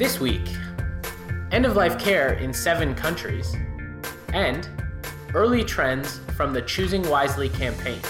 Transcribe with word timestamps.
This 0.00 0.18
week, 0.18 0.48
end 1.52 1.66
of 1.66 1.76
life 1.76 1.98
care 1.98 2.32
in 2.32 2.54
seven 2.54 2.94
countries, 2.94 3.54
and 4.32 4.66
early 5.34 5.62
trends 5.62 6.20
from 6.38 6.54
the 6.54 6.62
Choosing 6.62 7.06
Wisely 7.06 7.50
campaign. 7.50 8.00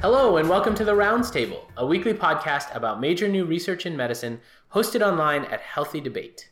Hello, 0.00 0.38
and 0.38 0.48
welcome 0.48 0.74
to 0.74 0.86
The 0.86 0.94
Rounds 0.94 1.30
Table, 1.30 1.70
a 1.76 1.84
weekly 1.84 2.14
podcast 2.14 2.74
about 2.74 2.98
major 2.98 3.28
new 3.28 3.44
research 3.44 3.84
in 3.84 3.94
medicine 3.94 4.40
hosted 4.72 5.06
online 5.06 5.44
at 5.44 5.60
Healthy 5.60 6.00
Debate. 6.00 6.50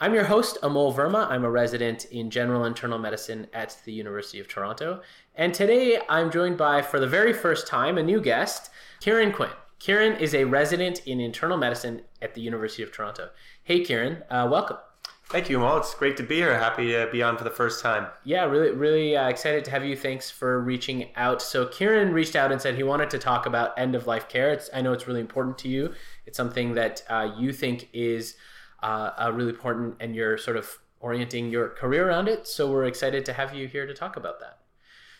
I'm 0.00 0.14
your 0.14 0.24
host, 0.24 0.58
Amol 0.62 0.94
Verma. 0.94 1.28
I'm 1.28 1.44
a 1.44 1.50
resident 1.50 2.04
in 2.04 2.30
general 2.30 2.64
internal 2.64 3.00
medicine 3.00 3.48
at 3.52 3.76
the 3.84 3.92
University 3.92 4.38
of 4.38 4.46
Toronto. 4.46 5.02
And 5.34 5.52
today 5.52 5.98
I'm 6.08 6.30
joined 6.30 6.56
by, 6.56 6.82
for 6.82 7.00
the 7.00 7.08
very 7.08 7.32
first 7.32 7.66
time, 7.66 7.98
a 7.98 8.02
new 8.04 8.20
guest, 8.20 8.70
Kieran 9.00 9.32
Quinn. 9.32 9.50
Kieran 9.80 10.14
is 10.20 10.36
a 10.36 10.44
resident 10.44 11.04
in 11.04 11.18
internal 11.18 11.56
medicine 11.56 12.02
at 12.22 12.34
the 12.34 12.40
University 12.40 12.84
of 12.84 12.92
Toronto. 12.92 13.30
Hey, 13.64 13.80
Kieran, 13.80 14.22
uh, 14.30 14.46
welcome. 14.48 14.76
Thank 15.30 15.50
you, 15.50 15.58
Amol. 15.58 15.78
It's 15.78 15.96
great 15.96 16.16
to 16.18 16.22
be 16.22 16.36
here. 16.36 16.56
Happy 16.56 16.92
to 16.92 17.08
be 17.10 17.20
on 17.20 17.36
for 17.36 17.42
the 17.42 17.50
first 17.50 17.82
time. 17.82 18.06
Yeah, 18.22 18.44
really, 18.44 18.70
really 18.70 19.16
uh, 19.16 19.28
excited 19.28 19.64
to 19.64 19.72
have 19.72 19.84
you. 19.84 19.96
Thanks 19.96 20.30
for 20.30 20.60
reaching 20.60 21.10
out. 21.16 21.42
So, 21.42 21.66
Kieran 21.66 22.12
reached 22.12 22.36
out 22.36 22.52
and 22.52 22.62
said 22.62 22.76
he 22.76 22.84
wanted 22.84 23.10
to 23.10 23.18
talk 23.18 23.46
about 23.46 23.76
end 23.76 23.96
of 23.96 24.06
life 24.06 24.28
care. 24.28 24.52
It's, 24.52 24.70
I 24.72 24.80
know 24.80 24.92
it's 24.92 25.08
really 25.08 25.20
important 25.20 25.58
to 25.58 25.68
you. 25.68 25.92
It's 26.24 26.36
something 26.36 26.74
that 26.74 27.02
uh, 27.10 27.32
you 27.36 27.52
think 27.52 27.88
is 27.92 28.36
uh, 28.82 29.30
really 29.34 29.50
important, 29.50 29.96
and 30.00 30.14
you're 30.14 30.38
sort 30.38 30.56
of 30.56 30.78
orienting 31.00 31.50
your 31.50 31.68
career 31.68 32.08
around 32.08 32.28
it. 32.28 32.46
So, 32.46 32.70
we're 32.70 32.84
excited 32.84 33.24
to 33.26 33.32
have 33.32 33.54
you 33.54 33.66
here 33.66 33.86
to 33.86 33.94
talk 33.94 34.16
about 34.16 34.40
that. 34.40 34.58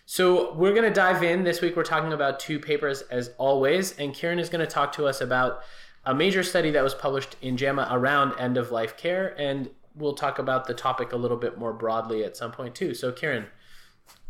So, 0.06 0.54
we're 0.54 0.72
going 0.72 0.88
to 0.88 0.94
dive 0.94 1.22
in. 1.22 1.44
This 1.44 1.60
week, 1.60 1.76
we're 1.76 1.84
talking 1.84 2.12
about 2.12 2.40
two 2.40 2.58
papers 2.58 3.02
as 3.02 3.30
always, 3.38 3.96
and 3.98 4.14
Kieran 4.14 4.38
is 4.38 4.48
going 4.48 4.64
to 4.64 4.72
talk 4.72 4.92
to 4.94 5.06
us 5.06 5.20
about 5.20 5.62
a 6.04 6.14
major 6.14 6.42
study 6.42 6.70
that 6.70 6.82
was 6.82 6.94
published 6.94 7.36
in 7.42 7.56
JAMA 7.56 7.88
around 7.90 8.38
end 8.38 8.56
of 8.56 8.70
life 8.70 8.96
care 8.96 9.38
and 9.38 9.68
we'll 9.98 10.14
talk 10.14 10.38
about 10.38 10.66
the 10.66 10.74
topic 10.74 11.12
a 11.12 11.16
little 11.16 11.36
bit 11.36 11.58
more 11.58 11.72
broadly 11.72 12.24
at 12.24 12.36
some 12.36 12.52
point 12.52 12.74
too. 12.74 12.94
So, 12.94 13.12
Kieran, 13.12 13.46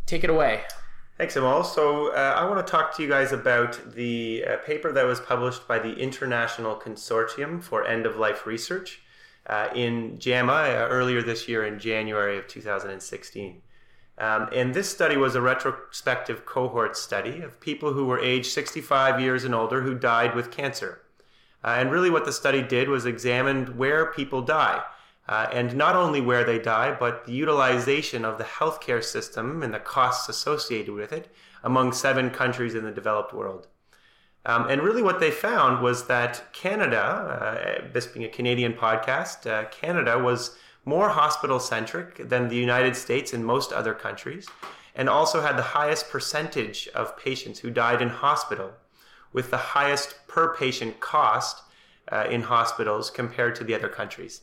take 0.06 0.24
it 0.24 0.30
away. 0.30 0.62
Thanks, 1.16 1.34
Amol. 1.34 1.64
So, 1.64 2.12
uh, 2.12 2.34
I 2.36 2.48
want 2.48 2.64
to 2.64 2.70
talk 2.70 2.96
to 2.96 3.02
you 3.02 3.08
guys 3.08 3.32
about 3.32 3.94
the 3.94 4.44
uh, 4.44 4.56
paper 4.58 4.92
that 4.92 5.04
was 5.04 5.20
published 5.20 5.66
by 5.66 5.78
the 5.78 5.94
International 5.94 6.76
Consortium 6.76 7.62
for 7.62 7.86
End 7.86 8.06
of 8.06 8.16
Life 8.16 8.46
Research 8.46 9.02
uh, 9.48 9.68
in 9.74 10.18
JAMA 10.18 10.52
uh, 10.52 10.88
earlier 10.90 11.22
this 11.22 11.48
year 11.48 11.66
in 11.66 11.78
January 11.78 12.38
of 12.38 12.46
2016. 12.46 13.62
Um, 14.18 14.48
and 14.52 14.74
this 14.74 14.90
study 14.90 15.16
was 15.16 15.34
a 15.34 15.40
retrospective 15.40 16.44
cohort 16.44 16.96
study 16.96 17.40
of 17.40 17.60
people 17.60 17.92
who 17.92 18.06
were 18.06 18.18
aged 18.18 18.52
65 18.52 19.20
years 19.20 19.44
and 19.44 19.54
older 19.54 19.82
who 19.82 19.94
died 19.94 20.34
with 20.34 20.50
cancer. 20.50 21.02
Uh, 21.64 21.76
and 21.78 21.90
really, 21.90 22.10
what 22.10 22.24
the 22.24 22.32
study 22.32 22.62
did 22.62 22.88
was 22.88 23.06
examined 23.06 23.76
where 23.76 24.06
people 24.12 24.42
die 24.42 24.82
uh, 25.28 25.46
and 25.52 25.76
not 25.76 25.94
only 25.94 26.20
where 26.20 26.44
they 26.44 26.58
die, 26.58 26.96
but 26.98 27.26
the 27.26 27.32
utilization 27.32 28.24
of 28.24 28.38
the 28.38 28.44
healthcare 28.44 29.04
system 29.04 29.62
and 29.62 29.74
the 29.74 29.78
costs 29.78 30.28
associated 30.28 30.94
with 30.94 31.12
it 31.12 31.28
among 31.62 31.92
seven 31.92 32.30
countries 32.30 32.74
in 32.74 32.84
the 32.84 32.90
developed 32.90 33.34
world. 33.34 33.66
Um, 34.48 34.66
and 34.70 34.80
really, 34.80 35.02
what 35.02 35.20
they 35.20 35.30
found 35.30 35.82
was 35.82 36.06
that 36.06 36.42
Canada, 36.54 37.02
uh, 37.02 37.92
this 37.92 38.06
being 38.06 38.24
a 38.24 38.30
Canadian 38.30 38.72
podcast, 38.72 39.46
uh, 39.46 39.68
Canada 39.68 40.18
was 40.18 40.56
more 40.86 41.10
hospital 41.10 41.60
centric 41.60 42.30
than 42.30 42.48
the 42.48 42.56
United 42.56 42.96
States 42.96 43.34
and 43.34 43.44
most 43.44 43.74
other 43.74 43.92
countries, 43.92 44.48
and 44.94 45.06
also 45.06 45.42
had 45.42 45.58
the 45.58 45.62
highest 45.76 46.08
percentage 46.08 46.88
of 46.94 47.14
patients 47.18 47.58
who 47.58 47.70
died 47.70 48.00
in 48.00 48.08
hospital, 48.08 48.72
with 49.34 49.50
the 49.50 49.58
highest 49.58 50.26
per 50.28 50.56
patient 50.56 50.98
cost 50.98 51.62
uh, 52.10 52.24
in 52.30 52.40
hospitals 52.40 53.10
compared 53.10 53.54
to 53.54 53.64
the 53.64 53.74
other 53.74 53.88
countries. 53.88 54.40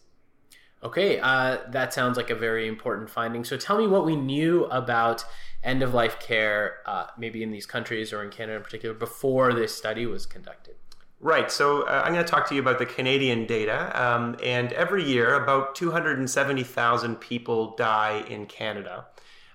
Okay, 0.84 1.20
uh, 1.20 1.58
that 1.70 1.96
sounds 1.96 2.16
like 2.16 2.30
a 2.30 2.36
very 2.36 2.68
important 2.68 3.10
finding. 3.10 3.44
So 3.44 3.58
tell 3.58 3.80
me 3.80 3.88
what 3.88 4.06
we 4.06 4.16
knew 4.16 4.66
about 4.66 5.26
end 5.66 5.84
of 5.84 5.94
life 5.94 6.20
care, 6.20 6.78
uh, 6.86 7.08
maybe 7.18 7.44
in 7.44 7.52
these 7.52 7.66
countries 7.66 8.14
or 8.14 8.24
in 8.24 8.30
Canada 8.30 8.58
in 8.58 8.64
particular, 8.64 8.96
before 8.96 9.54
this 9.54 9.76
study 9.76 10.06
was 10.06 10.26
conducted. 10.26 10.76
Right. 11.20 11.52
So 11.52 11.84
uh, 11.84 12.04
I'm 12.06 12.14
going 12.14 12.24
to 12.24 12.32
talk 12.32 12.48
to 12.50 12.56
you 12.56 12.62
about 12.62 12.78
the 12.78 12.86
Canadian 12.86 13.46
data. 13.46 13.92
Um, 14.00 14.38
and 14.44 14.72
every 14.74 15.04
year, 15.04 15.34
about 15.42 15.76
270,000 15.76 17.16
people 17.16 17.76
die 17.76 18.24
in 18.30 18.46
Canada. 18.46 19.08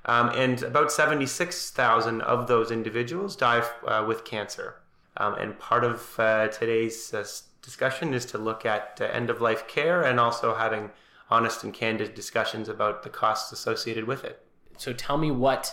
Um, 0.06 0.30
and 0.30 0.62
about 0.62 0.90
76,000 0.90 2.22
of 2.22 2.48
those 2.48 2.70
individuals 2.70 3.36
die 3.36 3.62
uh, 3.86 4.04
with 4.06 4.24
cancer. 4.24 4.76
Um, 5.18 5.34
and 5.34 5.58
part 5.58 5.84
of 5.84 6.18
uh, 6.18 6.48
today's 6.48 7.12
uh, 7.12 7.24
discussion 7.62 8.14
is 8.14 8.24
to 8.26 8.38
look 8.38 8.64
at 8.64 8.98
uh, 9.00 9.04
end 9.04 9.28
of 9.30 9.40
life 9.40 9.68
care 9.68 10.02
and 10.02 10.18
also 10.18 10.54
having 10.54 10.90
honest 11.28 11.62
and 11.62 11.72
candid 11.72 12.14
discussions 12.14 12.68
about 12.68 13.02
the 13.02 13.10
costs 13.10 13.52
associated 13.52 14.04
with 14.04 14.24
it. 14.24 14.42
So 14.78 14.92
tell 14.92 15.18
me 15.18 15.30
what 15.30 15.72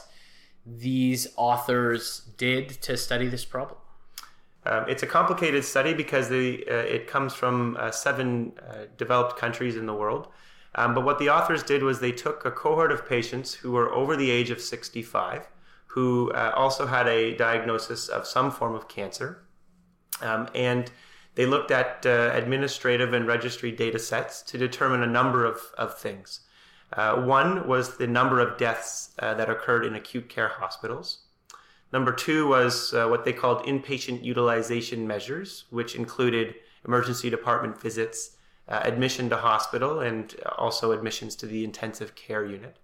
these 0.67 1.27
authors 1.37 2.21
did 2.37 2.69
to 2.81 2.97
study 2.97 3.27
this 3.27 3.45
problem. 3.45 3.79
Um, 4.65 4.85
it's 4.89 5.01
a 5.01 5.07
complicated 5.07 5.63
study 5.63 5.93
because 5.93 6.27
the, 6.27 6.65
uh, 6.69 6.73
it 6.73 7.07
comes 7.07 7.33
from 7.33 7.77
uh, 7.79 7.91
seven 7.91 8.51
uh, 8.59 8.85
developed 8.97 9.37
countries 9.37 9.77
in 9.77 9.85
the 9.85 9.93
world. 9.93 10.27
Um, 10.75 10.93
but 10.93 11.05
what 11.05 11.19
the 11.19 11.29
authors 11.29 11.63
did 11.63 11.83
was 11.83 11.99
they 11.99 12.11
took 12.11 12.45
a 12.45 12.51
cohort 12.51 12.91
of 12.91 13.07
patients 13.07 13.53
who 13.53 13.71
were 13.71 13.93
over 13.93 14.17
the 14.17 14.29
age 14.29 14.49
of 14.49 14.59
65, 14.59 15.47
who 15.87 16.31
uh, 16.31 16.51
also 16.55 16.85
had 16.85 17.07
a 17.07 17.35
diagnosis 17.35 18.09
of 18.09 18.27
some 18.27 18.51
form 18.51 18.75
of 18.75 18.87
cancer, 18.87 19.43
um, 20.21 20.49
and 20.53 20.91
they 21.35 21.45
looked 21.45 21.71
at 21.71 22.05
uh, 22.05 22.31
administrative 22.33 23.13
and 23.13 23.25
registry 23.25 23.71
data 23.71 23.99
sets 23.99 24.41
to 24.41 24.57
determine 24.57 25.01
a 25.01 25.07
number 25.07 25.45
of, 25.45 25.61
of 25.77 25.97
things. 25.97 26.41
Uh, 26.93 27.21
one 27.21 27.67
was 27.67 27.97
the 27.97 28.07
number 28.07 28.39
of 28.39 28.57
deaths 28.57 29.11
uh, 29.19 29.33
that 29.33 29.49
occurred 29.49 29.85
in 29.85 29.95
acute 29.95 30.29
care 30.29 30.47
hospitals. 30.47 31.19
Number 31.91 32.11
two 32.11 32.47
was 32.47 32.93
uh, 32.93 33.07
what 33.07 33.25
they 33.25 33.33
called 33.33 33.65
inpatient 33.65 34.23
utilization 34.23 35.07
measures, 35.07 35.65
which 35.69 35.95
included 35.95 36.55
emergency 36.85 37.29
department 37.29 37.81
visits, 37.81 38.37
uh, 38.67 38.81
admission 38.83 39.29
to 39.29 39.37
hospital, 39.37 39.99
and 39.99 40.35
also 40.57 40.91
admissions 40.91 41.35
to 41.37 41.45
the 41.45 41.63
intensive 41.63 42.15
care 42.15 42.45
unit. 42.45 42.77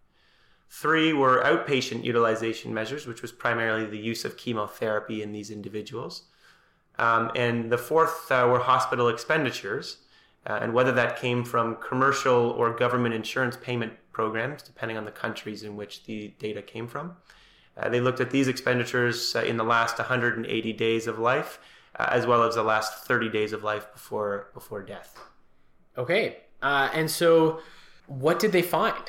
Three 0.70 1.14
were 1.14 1.44
outpatient 1.44 2.04
utilization 2.04 2.74
measures, 2.74 3.06
which 3.06 3.22
was 3.22 3.32
primarily 3.32 3.86
the 3.86 3.98
use 3.98 4.26
of 4.26 4.38
chemotherapy 4.38 5.22
in 5.22 5.32
these 5.32 5.52
individuals. 5.52 6.24
Um, 6.98 7.32
and 7.36 7.72
the 7.72 7.78
fourth 7.78 8.32
uh, 8.32 8.48
were 8.50 8.60
hospital 8.60 9.08
expenditures, 9.08 9.98
uh, 10.48 10.60
and 10.62 10.74
whether 10.74 10.92
that 10.92 11.20
came 11.20 11.44
from 11.44 11.78
commercial 11.78 12.52
or 12.52 12.76
government 12.76 13.16
insurance 13.16 13.58
payment 13.58 13.94
programs, 14.12 14.62
depending 14.62 14.98
on 14.98 15.06
the 15.06 15.12
countries 15.12 15.64
in 15.64 15.76
which 15.76 16.04
the 16.06 16.34
data 16.40 16.62
came 16.62 16.88
from. 16.88 17.16
Uh, 17.76 17.90
they 17.90 18.00
looked 18.00 18.20
at 18.20 18.30
these 18.30 18.48
expenditures 18.48 19.36
uh, 19.36 19.42
in 19.42 19.58
the 19.58 19.64
last 19.64 19.98
180 19.98 20.74
days 20.74 21.08
of 21.08 21.18
life, 21.18 21.60
uh, 21.98 22.08
as 22.12 22.26
well 22.26 22.44
as 22.44 22.56
the 22.56 22.64
last 22.64 23.06
30 23.06 23.30
days 23.30 23.52
of 23.52 23.64
life 23.64 23.92
before 23.94 24.50
before 24.54 24.84
death. 24.84 25.18
Okay, 25.98 26.38
uh, 26.62 26.90
and 26.94 27.10
so 27.10 27.62
what 28.08 28.40
did 28.40 28.52
they 28.52 28.62
find? 28.62 29.04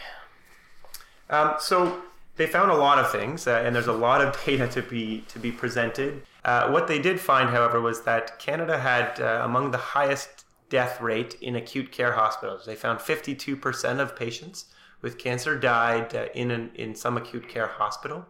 Um, 1.29 1.55
so 1.59 2.03
they 2.37 2.47
found 2.47 2.71
a 2.71 2.75
lot 2.75 2.99
of 2.99 3.11
things, 3.11 3.47
and 3.47 3.75
there's 3.75 3.87
a 3.87 3.93
lot 3.93 4.21
of 4.21 4.43
data 4.47 4.67
to 4.69 4.83
be 4.83 5.25
to 5.29 5.39
be 5.39 5.53
presented. 5.53 6.23
Uh, 6.45 6.71
what 6.71 6.89
they 6.89 6.99
did 6.99 7.19
find, 7.21 7.51
however, 7.51 7.81
was 7.81 8.03
that 8.03 8.39
Canada 8.39 8.79
had 8.79 9.21
uh, 9.21 9.43
among 9.45 9.71
the 9.71 9.79
highest 9.79 10.44
death 10.69 11.01
rate 11.01 11.37
in 11.41 11.57
acute 11.57 11.93
care 11.93 12.13
hospitals. 12.13 12.67
They 12.67 12.75
found 12.75 12.99
52% 12.99 14.01
of 14.01 14.17
patients 14.17 14.67
with 15.03 15.19
cancer 15.19 15.59
died 15.59 16.15
uh, 16.15 16.27
in, 16.35 16.51
an, 16.51 16.71
in 16.75 16.95
some 16.95 17.17
acute 17.17 17.49
care 17.49 17.67
hospital. 17.67 18.27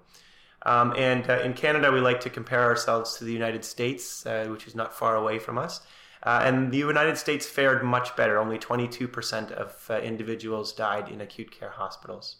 Um, 0.67 0.95
and 0.97 1.29
uh, 1.29 1.41
in 1.41 1.55
Canada, 1.55 1.93
we 1.93 2.01
like 2.01 2.21
to 2.21 2.31
compare 2.31 2.63
ourselves 2.63 3.17
to 3.19 3.25
the 3.25 3.33
United 3.33 3.65
States, 3.65 4.27
uh, 4.27 4.47
which 4.49 4.67
is 4.67 4.75
not 4.75 4.95
far 4.95 5.15
away 5.15 5.39
from 5.39 5.59
us. 5.59 5.83
Uh, 6.23 6.41
and 6.45 6.73
the 6.73 6.79
United 6.79 7.19
States 7.19 7.47
fared 7.47 7.85
much 7.85 8.17
better. 8.17 8.39
Only 8.39 8.59
22% 8.59 9.53
of 9.53 9.91
individuals 10.03 10.73
died 10.73 11.11
in 11.11 11.21
acute 11.21 11.51
care 11.51 11.71
hospitals. 11.71 12.37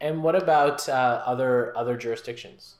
And 0.00 0.22
what 0.24 0.34
about 0.34 0.88
other 0.88 1.76
other 1.76 1.96
jurisdictions? 1.96 2.76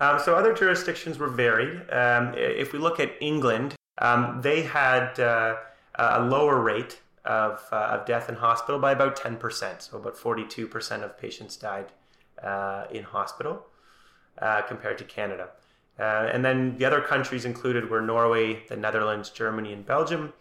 Um, 0.00 0.18
so 0.18 0.34
other 0.34 0.52
jurisdictions 0.52 1.18
were 1.18 1.28
varied. 1.28 1.88
Um, 1.90 2.34
if 2.36 2.72
we 2.72 2.78
look 2.78 2.98
at 2.98 3.12
England, 3.20 3.74
um, 4.00 4.40
they 4.42 4.62
had 4.62 5.18
uh, 5.18 5.56
a 5.98 6.24
lower 6.24 6.60
rate 6.60 7.00
of, 7.24 7.62
uh, 7.72 7.76
of 7.76 8.06
death 8.06 8.28
in 8.28 8.36
hospital 8.36 8.80
by 8.80 8.92
about 8.92 9.16
10%. 9.16 9.82
So 9.82 9.98
about 9.98 10.16
42% 10.16 11.02
of 11.02 11.18
patients 11.18 11.56
died 11.56 11.92
uh, 12.42 12.84
in 12.90 13.04
hospital 13.04 13.66
uh, 14.38 14.62
compared 14.62 14.98
to 14.98 15.04
Canada. 15.04 15.50
Uh, 15.98 16.30
and 16.32 16.44
then 16.44 16.78
the 16.78 16.84
other 16.84 17.00
countries 17.00 17.44
included 17.44 17.90
were 17.90 18.00
Norway, 18.00 18.64
the 18.68 18.76
Netherlands, 18.76 19.30
Germany, 19.30 19.72
and 19.72 19.84
Belgium. 19.84 20.32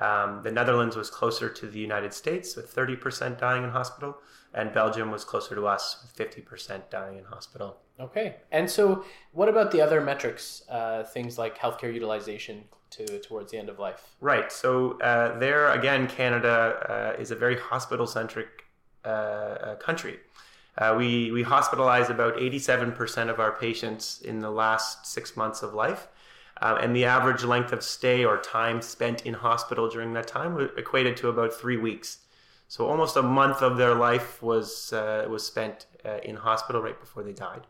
Um, 0.00 0.40
the 0.42 0.50
Netherlands 0.50 0.96
was 0.96 1.10
closer 1.10 1.50
to 1.50 1.66
the 1.66 1.78
United 1.78 2.14
States 2.14 2.56
with 2.56 2.74
30% 2.74 3.38
dying 3.38 3.62
in 3.62 3.70
hospital, 3.70 4.16
and 4.54 4.72
Belgium 4.72 5.10
was 5.10 5.22
closer 5.22 5.54
to 5.54 5.66
us 5.66 6.02
with 6.02 6.30
50% 6.34 6.88
dying 6.88 7.18
in 7.18 7.24
hospital. 7.24 7.76
Okay. 8.00 8.36
And 8.50 8.70
so, 8.70 9.04
what 9.32 9.50
about 9.50 9.70
the 9.70 9.82
other 9.82 10.00
metrics, 10.00 10.62
uh, 10.70 11.04
things 11.04 11.36
like 11.36 11.58
healthcare 11.58 11.92
utilization 11.92 12.64
to 12.92 13.18
towards 13.20 13.50
the 13.52 13.58
end 13.58 13.68
of 13.68 13.78
life? 13.78 14.14
Right. 14.20 14.52
So 14.52 15.00
uh, 15.00 15.38
there 15.38 15.70
again, 15.72 16.06
Canada 16.06 17.14
uh, 17.16 17.20
is 17.20 17.30
a 17.30 17.36
very 17.36 17.58
hospital 17.58 18.06
centric 18.06 18.64
uh, 19.04 19.08
uh, 19.08 19.74
country. 19.76 20.18
Uh, 20.78 20.94
we 20.96 21.30
we 21.32 21.44
hospitalize 21.44 22.08
about 22.08 22.36
87% 22.36 23.28
of 23.28 23.40
our 23.40 23.52
patients 23.52 24.22
in 24.22 24.38
the 24.38 24.50
last 24.50 25.06
six 25.06 25.36
months 25.36 25.62
of 25.62 25.74
life. 25.74 26.08
Uh, 26.60 26.78
and 26.80 26.94
the 26.94 27.04
average 27.04 27.42
length 27.42 27.72
of 27.72 27.82
stay 27.82 28.24
or 28.24 28.38
time 28.38 28.80
spent 28.80 29.26
in 29.26 29.34
hospital 29.34 29.88
during 29.88 30.12
that 30.12 30.28
time 30.28 30.70
equated 30.76 31.16
to 31.16 31.28
about 31.28 31.52
three 31.52 31.76
weeks. 31.76 32.18
So 32.68 32.86
almost 32.86 33.16
a 33.16 33.22
month 33.22 33.60
of 33.60 33.76
their 33.76 33.94
life 33.94 34.40
was 34.40 34.92
was 35.28 35.44
spent 35.44 35.86
in 36.22 36.36
hospital 36.36 36.80
right 36.80 36.98
before 36.98 37.24
they 37.24 37.32
died. 37.32 37.66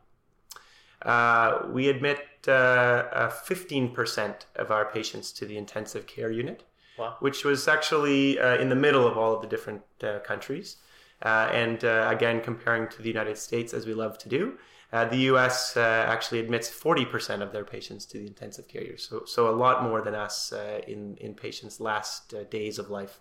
Uh, 1.04 1.66
we 1.69 1.88
admit 1.88 2.19
15% 2.44 4.19
uh, 4.19 4.34
of 4.56 4.70
our 4.70 4.84
patients 4.87 5.32
to 5.32 5.46
the 5.46 5.56
intensive 5.56 6.06
care 6.06 6.31
unit, 6.31 6.64
wow. 6.99 7.16
which 7.20 7.44
was 7.44 7.69
actually 7.69 8.38
uh, 8.38 8.56
in 8.56 8.69
the 8.69 8.76
middle 8.76 9.06
of 9.06 9.16
all 9.19 9.34
of 9.34 9.43
the 9.43 9.49
different 9.49 9.82
countries. 10.25 10.76
and 11.22 11.84
again, 11.84 12.40
comparing 12.40 12.88
to 12.88 13.02
the 13.02 13.08
United 13.08 13.38
States, 13.38 13.72
as 13.75 13.87
we 13.87 13.94
love 13.94 14.19
to 14.19 14.28
do, 14.28 14.58
uh, 14.93 15.06
the 15.06 15.16
U.S. 15.32 15.75
Uh, 15.76 15.81
actually 15.81 16.38
admits 16.38 16.69
40% 16.69 17.40
of 17.40 17.50
their 17.52 17.64
patients 17.64 18.04
to 18.06 18.19
the 18.19 18.26
intensive 18.26 18.69
care 18.69 18.82
unit, 18.82 19.00
so 19.00 19.25
so 19.25 19.49
a 19.49 19.56
lot 19.56 19.82
more 19.82 20.02
than 20.02 20.14
us 20.14 20.52
uh, 20.52 20.81
in 20.87 21.16
in 21.16 21.34
patients' 21.34 21.81
last 21.81 22.34
uh, 22.34 22.44
days 22.44 22.78
of 22.78 22.90
life. 22.90 23.20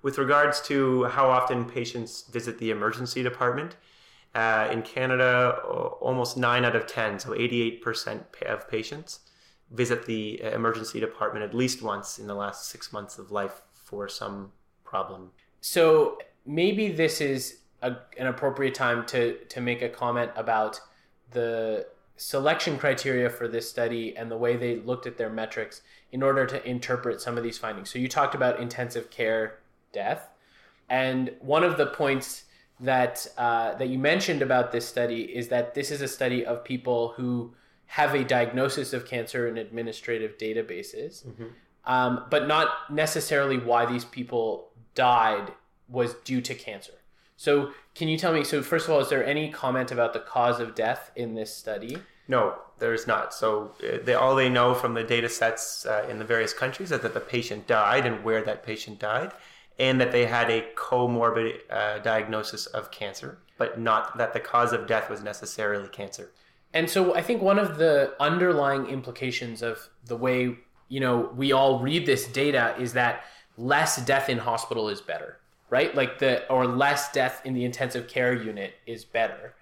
With 0.00 0.16
regards 0.16 0.60
to 0.62 1.04
how 1.06 1.28
often 1.28 1.64
patients 1.64 2.22
visit 2.30 2.58
the 2.58 2.70
emergency 2.70 3.24
department, 3.24 3.76
uh, 4.34 4.68
in 4.70 4.82
Canada, 4.82 5.58
almost 6.00 6.36
nine 6.36 6.64
out 6.64 6.76
of 6.76 6.86
ten, 6.86 7.18
so 7.18 7.30
88% 7.30 8.22
of 8.46 8.68
patients 8.68 9.20
visit 9.70 10.06
the 10.06 10.40
uh, 10.42 10.50
emergency 10.50 11.00
department 11.00 11.44
at 11.44 11.54
least 11.54 11.82
once 11.82 12.18
in 12.18 12.26
the 12.26 12.34
last 12.34 12.70
six 12.70 12.92
months 12.92 13.18
of 13.18 13.30
life 13.30 13.62
for 13.74 14.08
some 14.08 14.52
problem. 14.84 15.30
So 15.60 16.18
maybe 16.46 16.90
this 16.90 17.20
is 17.20 17.58
a, 17.82 17.96
an 18.16 18.26
appropriate 18.26 18.74
time 18.74 19.04
to 19.06 19.38
to 19.44 19.60
make 19.60 19.82
a 19.82 19.88
comment 19.88 20.30
about 20.36 20.80
the 21.30 21.86
selection 22.16 22.78
criteria 22.78 23.30
for 23.30 23.46
this 23.46 23.68
study 23.68 24.16
and 24.16 24.30
the 24.30 24.36
way 24.36 24.56
they 24.56 24.76
looked 24.76 25.06
at 25.06 25.16
their 25.16 25.30
metrics 25.30 25.82
in 26.10 26.22
order 26.22 26.46
to 26.46 26.66
interpret 26.68 27.20
some 27.20 27.36
of 27.36 27.44
these 27.44 27.58
findings. 27.58 27.90
So 27.90 27.98
you 27.98 28.08
talked 28.08 28.34
about 28.34 28.58
intensive 28.58 29.10
care 29.10 29.60
death, 29.92 30.28
and 30.88 31.32
one 31.40 31.62
of 31.62 31.76
the 31.76 31.86
points 31.86 32.44
that 32.80 33.26
uh, 33.36 33.74
that 33.74 33.88
you 33.88 33.98
mentioned 33.98 34.42
about 34.42 34.72
this 34.72 34.86
study 34.86 35.22
is 35.22 35.48
that 35.48 35.74
this 35.74 35.90
is 35.90 36.00
a 36.00 36.08
study 36.08 36.44
of 36.44 36.64
people 36.64 37.14
who 37.16 37.54
have 37.86 38.14
a 38.14 38.22
diagnosis 38.22 38.92
of 38.92 39.06
cancer 39.06 39.48
in 39.48 39.56
administrative 39.56 40.36
databases, 40.38 41.26
mm-hmm. 41.26 41.46
um, 41.84 42.24
but 42.30 42.46
not 42.46 42.92
necessarily 42.92 43.58
why 43.58 43.86
these 43.86 44.04
people 44.04 44.68
died 44.94 45.52
was 45.88 46.14
due 46.24 46.40
to 46.42 46.54
cancer. 46.54 46.92
So, 47.36 47.70
can 47.94 48.08
you 48.08 48.18
tell 48.18 48.32
me? 48.32 48.44
So, 48.44 48.62
first 48.62 48.86
of 48.86 48.92
all, 48.92 49.00
is 49.00 49.08
there 49.08 49.24
any 49.24 49.50
comment 49.50 49.90
about 49.90 50.12
the 50.12 50.20
cause 50.20 50.60
of 50.60 50.74
death 50.74 51.10
in 51.16 51.34
this 51.34 51.54
study? 51.54 51.98
No, 52.26 52.56
there's 52.78 53.06
not. 53.06 53.32
So, 53.32 53.72
uh, 53.82 53.98
they, 54.04 54.14
all 54.14 54.34
they 54.34 54.48
know 54.48 54.74
from 54.74 54.94
the 54.94 55.04
data 55.04 55.28
sets 55.28 55.86
uh, 55.86 56.04
in 56.10 56.18
the 56.18 56.24
various 56.24 56.52
countries 56.52 56.90
is 56.90 57.00
that 57.00 57.14
the 57.14 57.20
patient 57.20 57.66
died 57.66 58.04
and 58.04 58.24
where 58.24 58.42
that 58.42 58.64
patient 58.64 58.98
died, 58.98 59.32
and 59.78 60.00
that 60.00 60.12
they 60.12 60.26
had 60.26 60.50
a 60.50 60.66
comorbid 60.74 61.58
uh, 61.70 61.98
diagnosis 61.98 62.66
of 62.66 62.90
cancer, 62.90 63.38
but 63.58 63.80
not 63.80 64.16
that 64.18 64.32
the 64.32 64.40
cause 64.40 64.72
of 64.72 64.86
death 64.86 65.08
was 65.08 65.22
necessarily 65.22 65.88
cancer. 65.88 66.30
And 66.74 66.88
so, 66.90 67.14
I 67.14 67.22
think 67.22 67.40
one 67.40 67.58
of 67.58 67.78
the 67.78 68.14
underlying 68.20 68.86
implications 68.86 69.62
of 69.62 69.88
the 70.04 70.16
way 70.16 70.56
you 70.88 71.00
know 71.00 71.30
we 71.36 71.52
all 71.52 71.80
read 71.80 72.06
this 72.06 72.26
data 72.26 72.74
is 72.78 72.92
that 72.94 73.24
less 73.56 74.04
death 74.04 74.28
in 74.28 74.38
hospital 74.38 74.88
is 74.88 75.00
better 75.00 75.38
right? 75.70 75.94
Like 75.94 76.18
the 76.18 76.46
or 76.48 76.66
less 76.66 77.12
death 77.12 77.42
in 77.44 77.54
the 77.54 77.64
intensive 77.64 78.08
care 78.08 78.32
unit 78.32 78.74
is 78.86 79.04
better. 79.04 79.54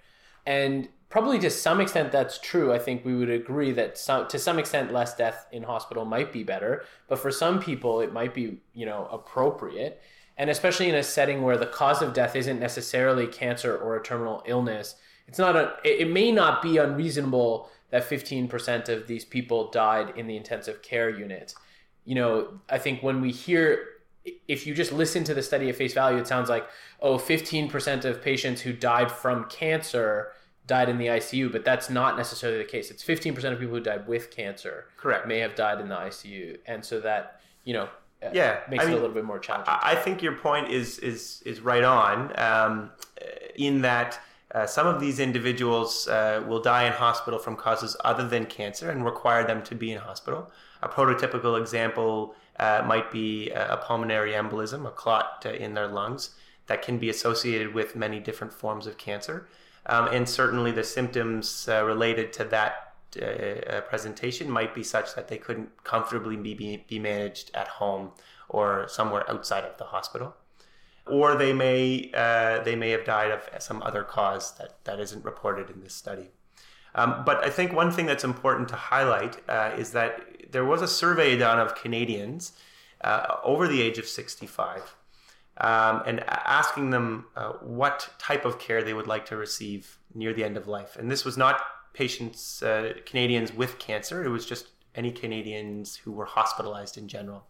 And 0.44 0.88
probably 1.08 1.38
to 1.38 1.50
some 1.50 1.80
extent 1.80 2.12
that's 2.12 2.38
true. 2.38 2.72
I 2.72 2.78
think 2.78 3.04
we 3.04 3.14
would 3.14 3.30
agree 3.30 3.72
that 3.72 3.96
some, 3.96 4.26
to 4.28 4.38
some 4.38 4.58
extent 4.58 4.92
less 4.92 5.14
death 5.16 5.46
in 5.52 5.62
hospital 5.62 6.04
might 6.04 6.32
be 6.32 6.42
better, 6.42 6.84
but 7.08 7.18
for 7.18 7.30
some 7.30 7.60
people 7.60 8.00
it 8.00 8.12
might 8.12 8.34
be, 8.34 8.58
you 8.74 8.86
know, 8.86 9.08
appropriate. 9.10 10.02
And 10.36 10.50
especially 10.50 10.88
in 10.88 10.94
a 10.94 11.02
setting 11.02 11.42
where 11.42 11.56
the 11.56 11.66
cause 11.66 12.02
of 12.02 12.12
death 12.12 12.36
isn't 12.36 12.60
necessarily 12.60 13.26
cancer 13.26 13.76
or 13.76 13.96
a 13.96 14.02
terminal 14.02 14.42
illness, 14.46 14.96
it's 15.28 15.38
not 15.38 15.56
a 15.56 15.74
it 15.84 16.10
may 16.10 16.30
not 16.30 16.62
be 16.62 16.76
unreasonable 16.76 17.70
that 17.90 18.08
15% 18.08 18.88
of 18.88 19.06
these 19.06 19.24
people 19.24 19.70
died 19.70 20.12
in 20.16 20.26
the 20.26 20.36
intensive 20.36 20.82
care 20.82 21.08
unit. 21.08 21.54
You 22.04 22.16
know, 22.16 22.60
I 22.68 22.78
think 22.78 23.02
when 23.02 23.20
we 23.20 23.30
hear 23.30 23.86
if 24.48 24.66
you 24.66 24.74
just 24.74 24.92
listen 24.92 25.24
to 25.24 25.34
the 25.34 25.42
study 25.42 25.68
at 25.68 25.76
face 25.76 25.94
value, 25.94 26.18
it 26.18 26.26
sounds 26.26 26.48
like, 26.48 26.66
oh, 27.00 27.16
15% 27.16 28.04
of 28.04 28.22
patients 28.22 28.60
who 28.60 28.72
died 28.72 29.10
from 29.10 29.48
cancer 29.48 30.32
died 30.66 30.88
in 30.88 30.98
the 30.98 31.06
ICU, 31.06 31.50
but 31.50 31.64
that's 31.64 31.88
not 31.88 32.16
necessarily 32.16 32.58
the 32.58 32.64
case. 32.64 32.90
It's 32.90 33.04
15% 33.04 33.36
of 33.52 33.58
people 33.58 33.74
who 33.74 33.80
died 33.80 34.06
with 34.06 34.30
cancer 34.30 34.86
correct 34.96 35.28
may 35.28 35.38
have 35.38 35.54
died 35.54 35.80
in 35.80 35.88
the 35.88 35.94
ICU. 35.94 36.58
And 36.66 36.84
so 36.84 37.00
that, 37.00 37.40
you 37.64 37.74
know, 37.74 37.88
uh, 38.22 38.30
yeah, 38.32 38.60
makes 38.68 38.84
I 38.84 38.88
it 38.88 38.92
a 38.92 38.96
little 38.96 39.10
bit 39.10 39.24
more 39.24 39.38
challenging. 39.38 39.74
I 39.82 39.94
think 39.94 40.22
your 40.22 40.32
point 40.32 40.70
is 40.70 40.98
is 41.00 41.42
is 41.44 41.60
right 41.60 41.84
on 41.84 42.32
um, 42.40 42.90
in 43.56 43.82
that 43.82 44.18
uh, 44.54 44.66
some 44.66 44.86
of 44.86 45.00
these 45.00 45.20
individuals 45.20 46.08
uh, 46.08 46.42
will 46.48 46.62
die 46.62 46.84
in 46.84 46.92
hospital 46.92 47.38
from 47.38 47.56
causes 47.56 47.94
other 48.04 48.26
than 48.26 48.46
cancer 48.46 48.90
and 48.90 49.04
require 49.04 49.46
them 49.46 49.62
to 49.64 49.74
be 49.74 49.92
in 49.92 49.98
hospital. 49.98 50.50
A 50.82 50.88
prototypical 50.88 51.60
example 51.60 52.34
uh, 52.58 52.82
might 52.86 53.10
be 53.10 53.50
a 53.50 53.76
pulmonary 53.76 54.32
embolism, 54.32 54.86
a 54.86 54.90
clot 54.90 55.44
uh, 55.44 55.50
in 55.50 55.74
their 55.74 55.88
lungs 55.88 56.30
that 56.68 56.82
can 56.82 56.98
be 56.98 57.10
associated 57.10 57.74
with 57.74 57.96
many 57.96 58.18
different 58.18 58.52
forms 58.52 58.86
of 58.86 58.96
cancer. 58.96 59.46
Um, 59.86 60.08
and 60.08 60.28
certainly 60.28 60.72
the 60.72 60.84
symptoms 60.84 61.68
uh, 61.68 61.84
related 61.84 62.32
to 62.34 62.44
that 62.44 62.94
uh, 63.20 63.24
uh, 63.24 63.80
presentation 63.82 64.50
might 64.50 64.74
be 64.74 64.82
such 64.82 65.14
that 65.14 65.28
they 65.28 65.38
couldn't 65.38 65.84
comfortably 65.84 66.36
be, 66.36 66.84
be 66.88 66.98
managed 66.98 67.50
at 67.54 67.68
home 67.68 68.10
or 68.48 68.86
somewhere 68.88 69.28
outside 69.30 69.64
of 69.64 69.78
the 69.78 69.84
hospital. 69.84 70.34
Or 71.06 71.36
they 71.36 71.52
may, 71.52 72.10
uh, 72.12 72.62
they 72.64 72.74
may 72.74 72.90
have 72.90 73.04
died 73.04 73.30
of 73.30 73.62
some 73.62 73.80
other 73.82 74.02
cause 74.02 74.56
that, 74.58 74.84
that 74.84 74.98
isn't 74.98 75.24
reported 75.24 75.70
in 75.70 75.80
this 75.80 75.94
study. 75.94 76.30
Um, 76.96 77.22
but 77.24 77.44
I 77.44 77.50
think 77.50 77.72
one 77.72 77.92
thing 77.92 78.06
that's 78.06 78.24
important 78.24 78.68
to 78.70 78.76
highlight 78.76 79.36
is 79.78 79.92
that 79.92 80.50
there 80.50 80.64
was 80.64 80.82
a 80.82 80.88
survey 80.88 81.36
done 81.36 81.60
of 81.60 81.74
Canadians 81.76 82.52
uh, 83.02 83.36
over 83.44 83.68
the 83.68 83.82
age 83.82 83.98
of 83.98 84.06
65 84.06 84.95
um, 85.58 86.02
and 86.06 86.22
asking 86.26 86.90
them 86.90 87.26
uh, 87.36 87.52
what 87.62 88.08
type 88.18 88.44
of 88.44 88.58
care 88.58 88.82
they 88.82 88.94
would 88.94 89.06
like 89.06 89.26
to 89.26 89.36
receive 89.36 89.98
near 90.14 90.32
the 90.32 90.44
end 90.44 90.56
of 90.56 90.66
life. 90.68 90.96
And 90.96 91.10
this 91.10 91.24
was 91.24 91.36
not 91.36 91.60
patients, 91.94 92.62
uh, 92.62 92.92
Canadians 93.06 93.54
with 93.54 93.78
cancer, 93.78 94.24
it 94.24 94.28
was 94.28 94.44
just 94.44 94.68
any 94.94 95.10
Canadians 95.10 95.96
who 95.96 96.12
were 96.12 96.26
hospitalized 96.26 96.98
in 96.98 97.08
general. 97.08 97.46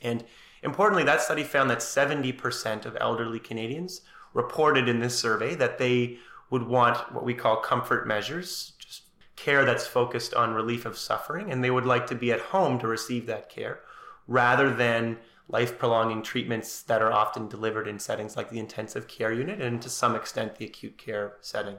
And 0.00 0.24
importantly, 0.62 1.04
that 1.04 1.20
study 1.20 1.44
found 1.44 1.70
that 1.70 1.78
70% 1.78 2.86
of 2.86 2.96
elderly 3.00 3.38
Canadians 3.38 4.02
reported 4.34 4.88
in 4.88 5.00
this 5.00 5.18
survey 5.18 5.54
that 5.56 5.78
they 5.78 6.18
would 6.50 6.62
want 6.62 7.12
what 7.12 7.24
we 7.24 7.34
call 7.34 7.56
comfort 7.56 8.06
measures, 8.06 8.72
just 8.78 9.02
care 9.36 9.64
that's 9.64 9.86
focused 9.86 10.34
on 10.34 10.54
relief 10.54 10.84
of 10.84 10.98
suffering, 10.98 11.50
and 11.50 11.62
they 11.62 11.70
would 11.70 11.86
like 11.86 12.06
to 12.08 12.14
be 12.14 12.32
at 12.32 12.40
home 12.40 12.78
to 12.78 12.86
receive 12.86 13.26
that 13.26 13.48
care 13.48 13.80
rather 14.26 14.74
than 14.74 15.18
life 15.48 15.78
prolonging 15.78 16.22
treatments 16.22 16.82
that 16.82 17.00
are 17.00 17.12
often 17.12 17.48
delivered 17.48 17.88
in 17.88 17.98
settings 17.98 18.36
like 18.36 18.50
the 18.50 18.58
intensive 18.58 19.08
care 19.08 19.32
unit 19.32 19.60
and 19.60 19.80
to 19.80 19.88
some 19.88 20.14
extent 20.14 20.56
the 20.56 20.66
acute 20.66 20.98
care 20.98 21.36
setting. 21.40 21.76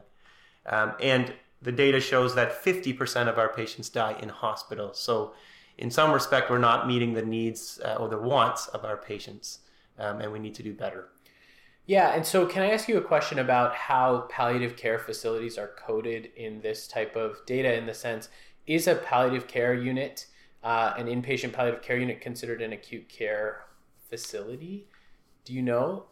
Um, 0.65 0.93
and 0.99 1.33
the 1.61 1.71
data 1.71 1.99
shows 1.99 2.35
that 2.35 2.63
50% 2.63 3.27
of 3.27 3.38
our 3.38 3.49
patients 3.49 3.89
die 3.89 4.17
in 4.21 4.29
hospital. 4.29 4.93
So, 4.93 5.33
in 5.77 5.89
some 5.89 6.11
respect, 6.11 6.49
we're 6.49 6.57
not 6.57 6.88
meeting 6.88 7.13
the 7.13 7.21
needs 7.21 7.79
uh, 7.85 7.95
or 7.95 8.09
the 8.09 8.17
wants 8.17 8.67
of 8.67 8.83
our 8.83 8.97
patients, 8.97 9.59
um, 9.97 10.19
and 10.19 10.31
we 10.31 10.39
need 10.39 10.53
to 10.55 10.63
do 10.63 10.73
better. 10.73 11.07
Yeah, 11.85 12.13
and 12.13 12.25
so 12.25 12.45
can 12.45 12.63
I 12.63 12.71
ask 12.71 12.88
you 12.88 12.97
a 12.97 13.01
question 13.01 13.39
about 13.39 13.73
how 13.73 14.27
palliative 14.29 14.75
care 14.75 14.99
facilities 14.99 15.57
are 15.57 15.71
coded 15.75 16.31
in 16.35 16.61
this 16.61 16.88
type 16.88 17.15
of 17.15 17.45
data? 17.45 17.73
In 17.73 17.85
the 17.85 17.93
sense, 17.93 18.29
is 18.67 18.88
a 18.88 18.95
palliative 18.95 19.47
care 19.47 19.73
unit, 19.73 20.27
uh, 20.63 20.94
an 20.98 21.08
inpatient 21.08 21.54
palliative 21.54 21.82
care 21.82 21.98
unit, 21.98 22.22
considered 22.22 22.62
an 22.62 22.74
acute 22.74 23.10
care 23.10 23.66
facility? 24.10 24.88
Do 25.46 25.54
you 25.54 25.62
know? 25.62 26.06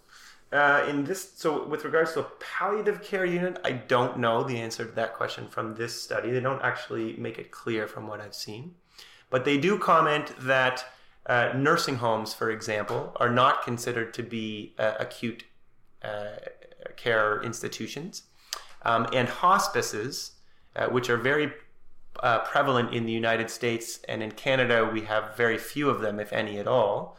Uh, 0.51 0.85
in 0.87 1.03
this, 1.03 1.33
so 1.35 1.67
with 1.67 1.83
regards 1.83 2.13
to 2.13 2.21
a 2.21 2.27
palliative 2.39 3.03
care 3.03 3.25
unit, 3.25 3.59
I 3.65 3.73
don't 3.73 4.17
know 4.17 4.43
the 4.43 4.57
answer 4.57 4.85
to 4.85 4.91
that 4.93 5.13
question 5.13 5.47
from 5.49 5.75
this 5.75 6.01
study. 6.01 6.31
They 6.31 6.39
don't 6.39 6.61
actually 6.61 7.17
make 7.17 7.37
it 7.37 7.51
clear 7.51 7.85
from 7.85 8.07
what 8.07 8.21
I've 8.21 8.35
seen, 8.35 8.75
but 9.29 9.43
they 9.43 9.57
do 9.57 9.77
comment 9.77 10.33
that 10.39 10.85
uh, 11.25 11.51
nursing 11.53 11.95
homes, 11.95 12.33
for 12.33 12.49
example, 12.49 13.11
are 13.17 13.29
not 13.29 13.63
considered 13.63 14.13
to 14.13 14.23
be 14.23 14.73
uh, 14.79 14.93
acute 14.99 15.43
uh, 16.01 16.37
care 16.95 17.41
institutions. 17.43 18.23
Um, 18.83 19.07
and 19.11 19.27
hospices, 19.27 20.31
uh, 20.75 20.87
which 20.87 21.09
are 21.09 21.17
very 21.17 21.51
uh, 22.21 22.39
prevalent 22.39 22.93
in 22.93 23.05
the 23.05 23.11
United 23.11 23.49
States 23.49 23.99
and 24.07 24.21
in 24.23 24.31
Canada, 24.31 24.89
we 24.91 25.01
have 25.01 25.35
very 25.35 25.57
few 25.57 25.89
of 25.89 26.01
them, 26.01 26.19
if 26.19 26.33
any 26.33 26.57
at 26.57 26.67
all, 26.67 27.17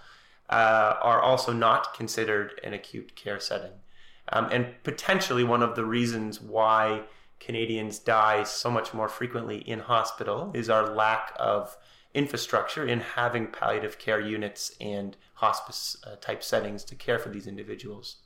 uh, 0.51 0.95
are 1.03 1.21
also 1.21 1.53
not 1.53 1.95
considered 1.95 2.61
an 2.65 2.73
acute 2.73 3.15
care 3.15 3.41
setting. 3.41 3.73
Um, 4.31 4.49
and 4.51 4.75
potentially 4.83 5.45
one 5.45 5.63
of 5.63 5.75
the 5.75 5.85
reasons 5.85 6.41
why 6.41 7.03
Canadians 7.41 7.99
die 7.99 8.43
so 8.45 8.71
much 8.71 8.93
more 8.93 9.09
frequently 9.09 9.59
in 9.59 9.81
hospital 9.81 10.51
is 10.55 10.69
our 10.69 10.89
lack 10.89 11.35
of 11.39 11.77
infrastructure 12.15 12.87
in 12.87 13.01
having 13.01 13.47
palliative 13.47 13.99
care 13.99 14.21
units 14.21 14.75
and 14.81 15.17
hospice 15.35 15.97
uh, 16.05 16.17
type 16.17 16.43
settings 16.43 16.85
to 16.85 16.95
care 16.95 17.19
for 17.19 17.29
these 17.29 17.47
individuals. 17.47 18.17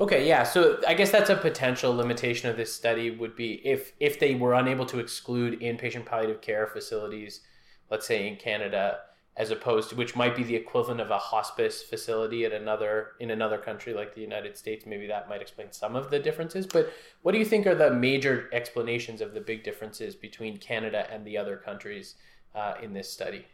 Okay, 0.00 0.28
yeah. 0.28 0.44
So 0.44 0.80
I 0.86 0.94
guess 0.94 1.10
that's 1.10 1.30
a 1.30 1.36
potential 1.36 1.94
limitation 1.94 2.48
of 2.48 2.56
this 2.56 2.72
study 2.72 3.10
would 3.10 3.34
be 3.34 3.54
if 3.66 3.92
if 3.98 4.20
they 4.20 4.34
were 4.34 4.54
unable 4.54 4.86
to 4.86 5.00
exclude 5.00 5.60
inpatient 5.60 6.06
palliative 6.06 6.40
care 6.40 6.66
facilities, 6.68 7.40
let's 7.90 8.06
say 8.06 8.28
in 8.28 8.36
Canada, 8.36 9.00
as 9.36 9.50
opposed 9.50 9.90
to 9.90 9.96
which 9.96 10.14
might 10.14 10.36
be 10.36 10.44
the 10.44 10.54
equivalent 10.54 11.00
of 11.00 11.10
a 11.10 11.18
hospice 11.18 11.82
facility 11.82 12.44
at 12.44 12.52
another 12.52 13.12
in 13.18 13.32
another 13.32 13.58
country 13.58 13.92
like 13.92 14.14
the 14.14 14.20
United 14.20 14.56
States. 14.56 14.86
Maybe 14.86 15.08
that 15.08 15.28
might 15.28 15.42
explain 15.42 15.72
some 15.72 15.96
of 15.96 16.10
the 16.10 16.20
differences. 16.20 16.64
But 16.64 16.92
what 17.22 17.32
do 17.32 17.38
you 17.38 17.44
think 17.44 17.66
are 17.66 17.74
the 17.74 17.92
major 17.92 18.48
explanations 18.52 19.20
of 19.20 19.34
the 19.34 19.40
big 19.40 19.64
differences 19.64 20.14
between 20.14 20.58
Canada 20.58 21.08
and 21.10 21.24
the 21.24 21.36
other 21.36 21.56
countries 21.56 22.14
uh, 22.54 22.74
in 22.80 22.92
this 22.92 23.10
study? 23.12 23.46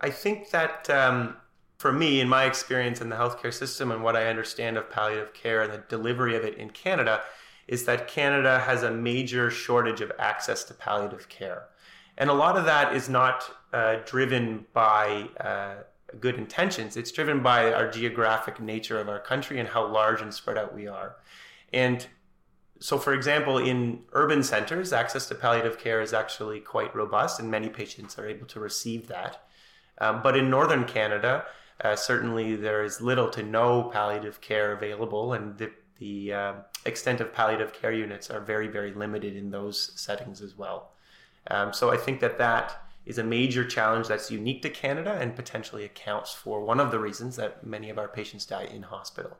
I 0.00 0.10
think 0.10 0.50
that. 0.50 0.90
Um 0.90 1.36
for 1.80 1.94
me, 1.94 2.20
in 2.20 2.28
my 2.28 2.44
experience 2.44 3.00
in 3.00 3.08
the 3.08 3.16
healthcare 3.16 3.54
system 3.54 3.90
and 3.90 4.04
what 4.04 4.14
I 4.14 4.26
understand 4.26 4.76
of 4.76 4.90
palliative 4.90 5.32
care 5.32 5.62
and 5.62 5.72
the 5.72 5.82
delivery 5.88 6.36
of 6.36 6.44
it 6.44 6.58
in 6.58 6.68
Canada, 6.68 7.22
is 7.68 7.86
that 7.86 8.06
Canada 8.06 8.58
has 8.58 8.82
a 8.82 8.90
major 8.90 9.50
shortage 9.50 10.02
of 10.02 10.12
access 10.18 10.62
to 10.64 10.74
palliative 10.74 11.30
care. 11.30 11.68
And 12.18 12.28
a 12.28 12.34
lot 12.34 12.58
of 12.58 12.66
that 12.66 12.94
is 12.94 13.08
not 13.08 13.50
uh, 13.72 13.96
driven 14.04 14.66
by 14.74 15.30
uh, 15.40 15.76
good 16.20 16.34
intentions, 16.34 16.98
it's 16.98 17.12
driven 17.12 17.42
by 17.42 17.72
our 17.72 17.90
geographic 17.90 18.60
nature 18.60 19.00
of 19.00 19.08
our 19.08 19.20
country 19.20 19.58
and 19.58 19.66
how 19.66 19.86
large 19.86 20.20
and 20.20 20.34
spread 20.34 20.58
out 20.58 20.74
we 20.74 20.86
are. 20.86 21.16
And 21.72 22.06
so, 22.78 22.98
for 22.98 23.14
example, 23.14 23.56
in 23.56 24.00
urban 24.12 24.42
centers, 24.42 24.92
access 24.92 25.26
to 25.28 25.34
palliative 25.34 25.78
care 25.78 26.02
is 26.02 26.12
actually 26.12 26.60
quite 26.60 26.94
robust, 26.94 27.40
and 27.40 27.50
many 27.50 27.70
patients 27.70 28.18
are 28.18 28.28
able 28.28 28.46
to 28.48 28.60
receive 28.60 29.08
that. 29.08 29.46
Um, 29.96 30.20
but 30.22 30.36
in 30.36 30.50
northern 30.50 30.84
Canada, 30.84 31.46
uh, 31.82 31.96
certainly, 31.96 32.56
there 32.56 32.84
is 32.84 33.00
little 33.00 33.30
to 33.30 33.42
no 33.42 33.84
palliative 33.84 34.40
care 34.40 34.72
available, 34.72 35.32
and 35.32 35.56
the, 35.58 35.72
the 35.98 36.32
uh, 36.32 36.52
extent 36.84 37.20
of 37.20 37.32
palliative 37.32 37.72
care 37.72 37.92
units 37.92 38.30
are 38.30 38.40
very, 38.40 38.68
very 38.68 38.92
limited 38.92 39.36
in 39.36 39.50
those 39.50 39.92
settings 40.00 40.40
as 40.42 40.56
well. 40.56 40.92
Um, 41.50 41.72
so 41.72 41.90
I 41.90 41.96
think 41.96 42.20
that 42.20 42.38
that 42.38 42.82
is 43.06 43.18
a 43.18 43.24
major 43.24 43.64
challenge 43.64 44.08
that's 44.08 44.30
unique 44.30 44.62
to 44.62 44.70
Canada 44.70 45.18
and 45.20 45.34
potentially 45.34 45.84
accounts 45.84 46.32
for 46.32 46.62
one 46.62 46.80
of 46.80 46.90
the 46.90 46.98
reasons 46.98 47.36
that 47.36 47.66
many 47.66 47.88
of 47.88 47.98
our 47.98 48.08
patients 48.08 48.44
die 48.44 48.64
in 48.64 48.82
hospital. 48.82 49.36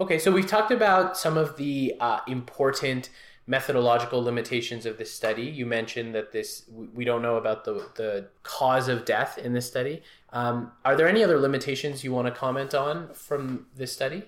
Okay, 0.00 0.18
so 0.18 0.32
we've 0.32 0.46
talked 0.46 0.70
about 0.72 1.16
some 1.16 1.36
of 1.36 1.56
the 1.56 1.94
uh, 2.00 2.20
important 2.26 3.10
methodological 3.46 4.22
limitations 4.22 4.86
of 4.86 4.96
this 4.96 5.12
study. 5.12 5.42
You 5.42 5.66
mentioned 5.66 6.14
that 6.14 6.32
this 6.32 6.64
we 6.94 7.04
don't 7.04 7.20
know 7.20 7.36
about 7.36 7.64
the 7.64 7.88
the 7.96 8.28
cause 8.42 8.88
of 8.88 9.04
death 9.04 9.38
in 9.38 9.52
this 9.52 9.66
study. 9.66 10.02
Um, 10.32 10.72
are 10.84 10.96
there 10.96 11.08
any 11.08 11.24
other 11.24 11.38
limitations 11.38 12.04
you 12.04 12.12
want 12.12 12.26
to 12.26 12.32
comment 12.32 12.74
on 12.74 13.12
from 13.14 13.66
this 13.76 13.92
study? 13.92 14.24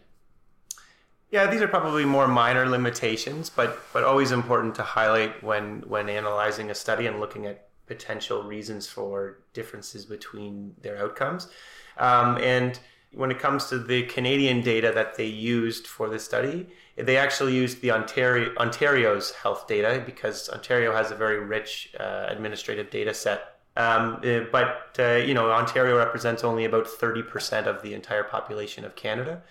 Yeah, 1.30 1.47
these 1.47 1.62
are 1.62 1.68
probably 1.68 2.04
more 2.04 2.28
minor 2.28 2.68
limitations, 2.68 3.49
but 3.49 3.78
but 3.92 4.04
always 4.04 4.32
important 4.32 4.75
to 4.75 4.82
highlight 4.82 5.42
when 5.42 5.82
when 5.88 6.09
analyzing 6.11 6.71
a 6.71 6.75
study 6.75 7.06
and 7.06 7.21
looking 7.21 7.47
at 7.47 7.68
potential 7.87 8.42
reasons 8.42 8.87
for 8.87 9.38
differences 9.54 10.04
between 10.04 10.75
their 10.82 10.99
outcomes. 10.99 11.49
Um, 11.97 12.37
and 12.38 12.78
when 13.14 13.30
it 13.30 13.38
comes 13.38 13.66
to 13.66 13.78
the 13.78 14.04
Canadian 14.04 14.62
data 14.62 14.92
that 14.94 15.16
they 15.16 15.26
used 15.26 15.87
for 15.87 16.09
the 16.09 16.18
study, 16.18 16.68
they 16.97 17.16
actually 17.16 17.54
used 17.54 17.80
the 17.80 17.90
Ontario 17.90 18.54
Ontario's 18.59 19.32
health 19.32 19.66
data 19.66 20.02
because 20.04 20.49
Ontario 20.50 20.94
has 20.94 21.11
a 21.11 21.14
very 21.14 21.40
rich 21.40 21.94
uh, 21.99 22.26
administrative 22.28 22.90
data 22.90 23.14
set. 23.14 23.59
Um, 23.76 24.21
uh, 24.25 24.41
but 24.50 24.97
uh, 24.99 25.17
you 25.17 25.35
know, 25.35 25.50
Ontario 25.50 25.97
represents 25.97 26.45
only 26.45 26.64
about 26.64 26.87
thirty 26.87 27.23
percent 27.23 27.67
of 27.67 27.83
the 27.83 27.95
entire 27.95 28.25
population 28.25 28.85
of 28.85 28.95
Canada, 28.97 29.43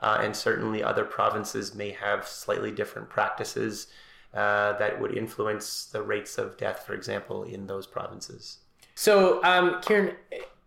uh, 0.00 0.18
and 0.20 0.36
certainly 0.36 0.82
other 0.82 1.04
provinces 1.04 1.74
may 1.74 1.90
have 1.90 2.26
slightly 2.26 2.70
different 2.70 3.08
practices 3.08 3.86
uh, 4.34 4.74
that 4.78 5.00
would 5.00 5.16
influence 5.16 5.86
the 5.86 6.02
rates 6.02 6.36
of 6.36 6.56
death, 6.58 6.84
for 6.86 6.94
example, 6.94 7.44
in 7.44 7.66
those 7.66 7.86
provinces. 7.86 8.58
So, 8.94 9.42
um, 9.44 9.80
Kieran, 9.80 10.14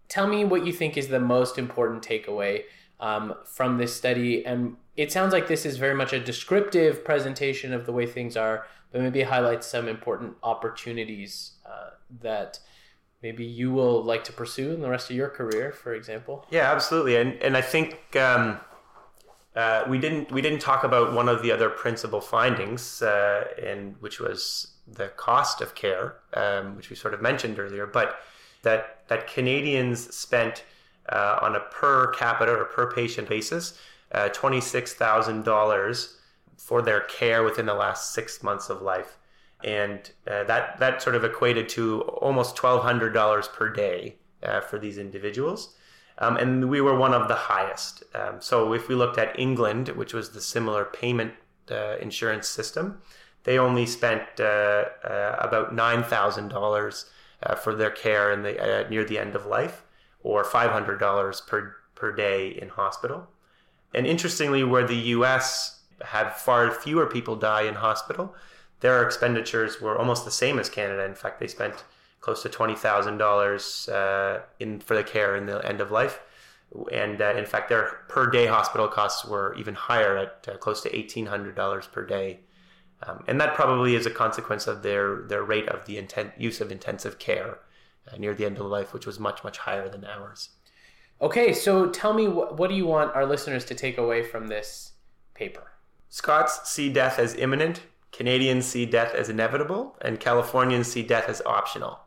tell 0.09 0.27
me 0.27 0.43
what 0.43 0.65
you 0.65 0.73
think 0.73 0.97
is 0.97 1.07
the 1.07 1.19
most 1.19 1.59
important 1.59 2.03
takeaway 2.03 2.63
um, 2.99 3.35
from 3.45 3.77
this 3.77 3.95
study 3.95 4.43
and 4.45 4.77
it 4.95 5.11
sounds 5.11 5.33
like 5.33 5.47
this 5.47 5.65
is 5.65 5.77
very 5.77 5.95
much 5.95 6.13
a 6.13 6.19
descriptive 6.19 7.03
presentation 7.03 7.73
of 7.73 7.85
the 7.85 7.91
way 7.91 8.05
things 8.05 8.37
are, 8.37 8.67
but 8.91 9.01
maybe 9.01 9.23
highlights 9.23 9.67
some 9.67 9.87
important 9.87 10.35
opportunities 10.43 11.53
uh, 11.65 11.91
that 12.21 12.59
maybe 13.23 13.43
you 13.43 13.71
will 13.71 14.03
like 14.03 14.23
to 14.25 14.33
pursue 14.33 14.73
in 14.73 14.81
the 14.81 14.89
rest 14.89 15.09
of 15.09 15.15
your 15.15 15.29
career, 15.29 15.71
for 15.71 15.93
example. 15.95 16.45
Yeah, 16.51 16.71
absolutely, 16.71 17.15
and 17.15 17.33
and 17.41 17.57
I 17.57 17.61
think. 17.61 18.15
Um, 18.15 18.59
uh, 19.55 19.85
we 19.87 19.99
didn't 19.99 20.31
we 20.31 20.41
didn't 20.41 20.61
talk 20.61 20.83
about 20.83 21.13
one 21.13 21.29
of 21.29 21.43
the 21.43 21.51
other 21.51 21.69
principal 21.69 22.19
findings, 22.19 23.03
uh, 23.03 23.43
which 23.99 24.19
was 24.19 24.73
the 24.87 25.09
cost 25.09 25.61
of 25.61 25.75
care, 25.75 26.15
um, 26.33 26.75
which 26.75 26.89
we 26.89 26.95
sort 26.95 27.13
of 27.13 27.21
mentioned 27.21 27.59
earlier, 27.59 27.85
but 27.85 28.17
that 28.63 29.07
that 29.09 29.27
Canadians 29.27 30.11
spent 30.11 30.63
uh, 31.09 31.37
on 31.39 31.55
a 31.55 31.59
per 31.59 32.07
capita 32.13 32.51
or 32.51 32.65
per 32.65 32.91
patient 32.91 33.29
basis 33.29 33.77
uh, 34.13 34.29
$26,000 34.29 36.13
for 36.57 36.81
their 36.81 37.01
care 37.01 37.43
within 37.43 37.65
the 37.65 37.73
last 37.73 38.13
six 38.13 38.43
months 38.43 38.69
of 38.69 38.81
life. 38.81 39.17
And 39.63 40.09
uh, 40.27 40.43
that, 40.43 40.79
that 40.79 41.01
sort 41.01 41.15
of 41.15 41.23
equated 41.23 41.69
to 41.69 42.01
almost 42.01 42.55
$1,200 42.57 43.53
per 43.53 43.69
day 43.69 44.15
uh, 44.43 44.61
for 44.61 44.77
these 44.77 44.97
individuals. 44.97 45.75
Um, 46.17 46.37
and 46.37 46.69
we 46.69 46.81
were 46.81 46.97
one 46.97 47.13
of 47.13 47.27
the 47.27 47.35
highest. 47.35 48.03
Um, 48.13 48.39
so 48.39 48.73
if 48.73 48.87
we 48.87 48.95
looked 48.95 49.17
at 49.17 49.37
England, 49.39 49.89
which 49.89 50.13
was 50.13 50.31
the 50.31 50.41
similar 50.41 50.85
payment 50.85 51.33
uh, 51.71 51.95
insurance 51.99 52.47
system, 52.47 53.01
they 53.45 53.57
only 53.57 53.85
spent 53.85 54.23
uh, 54.39 54.85
uh, 55.03 55.37
about 55.39 55.75
$9,000 55.75 57.05
for 57.61 57.75
their 57.75 57.89
care 57.89 58.31
in 58.31 58.43
the, 58.43 58.87
near 58.89 59.03
the 59.03 59.19
end 59.19 59.35
of 59.35 59.45
life, 59.45 59.83
or 60.21 60.43
$500 60.45 61.47
per, 61.47 61.75
per 61.95 62.11
day 62.13 62.49
in 62.49 62.69
hospital. 62.69 63.27
And 63.93 64.07
interestingly, 64.07 64.63
where 64.63 64.87
the 64.87 64.95
US 64.95 65.81
had 66.01 66.33
far 66.33 66.71
fewer 66.71 67.05
people 67.05 67.35
die 67.35 67.63
in 67.63 67.75
hospital, 67.75 68.33
their 68.83 69.03
expenditures 69.07 69.81
were 69.81 69.97
almost 69.97 70.23
the 70.25 70.37
same 70.43 70.59
as 70.59 70.69
Canada. 70.69 71.03
In 71.05 71.15
fact, 71.15 71.39
they 71.39 71.47
spent 71.47 71.83
close 72.19 72.43
to 72.43 72.49
twenty 72.49 72.75
thousand 72.75 73.15
uh, 73.15 73.25
dollars 73.25 73.89
in 74.59 74.79
for 74.79 74.95
the 74.95 75.03
care 75.03 75.35
in 75.39 75.45
the 75.47 75.59
end 75.71 75.81
of 75.81 75.89
life, 75.89 76.19
and 76.91 77.21
uh, 77.21 77.33
in 77.41 77.45
fact, 77.45 77.69
their 77.69 77.85
per 78.13 78.29
day 78.29 78.45
hospital 78.45 78.87
costs 78.87 79.25
were 79.25 79.55
even 79.61 79.73
higher 79.73 80.13
at 80.23 80.47
uh, 80.47 80.57
close 80.57 80.79
to 80.81 80.95
eighteen 80.95 81.27
hundred 81.33 81.55
dollars 81.55 81.87
per 81.87 82.05
day. 82.05 82.41
Um, 83.05 83.23
and 83.27 83.41
that 83.41 83.55
probably 83.55 83.95
is 83.95 84.05
a 84.05 84.15
consequence 84.23 84.65
of 84.71 84.83
their 84.83 85.23
their 85.31 85.43
rate 85.43 85.67
of 85.67 85.85
the 85.85 85.97
intent, 85.97 86.31
use 86.37 86.61
of 86.61 86.71
intensive 86.71 87.15
care 87.19 87.59
uh, 88.07 88.17
near 88.17 88.33
the 88.33 88.45
end 88.45 88.57
of 88.57 88.65
life, 88.77 88.93
which 88.93 89.05
was 89.05 89.19
much 89.19 89.43
much 89.43 89.57
higher 89.57 89.89
than 89.89 90.05
ours. 90.05 90.49
Okay, 91.19 91.53
so 91.53 91.89
tell 91.89 92.13
me 92.13 92.27
what, 92.27 92.57
what 92.57 92.69
do 92.69 92.75
you 92.75 92.87
want 92.87 93.15
our 93.15 93.25
listeners 93.25 93.65
to 93.65 93.75
take 93.75 93.97
away 93.97 94.23
from 94.23 94.47
this 94.47 94.93
paper? 95.33 95.71
Scots 96.09 96.69
see 96.69 96.91
death 96.91 97.17
as 97.19 97.35
imminent, 97.35 97.81
Canadians 98.13 98.65
see 98.65 98.85
death 98.85 99.13
as 99.15 99.27
inevitable, 99.27 99.95
and 100.01 100.19
Californians 100.19 100.87
see 100.87 101.03
death 101.03 101.27
as 101.27 101.41
optional. 101.45 101.99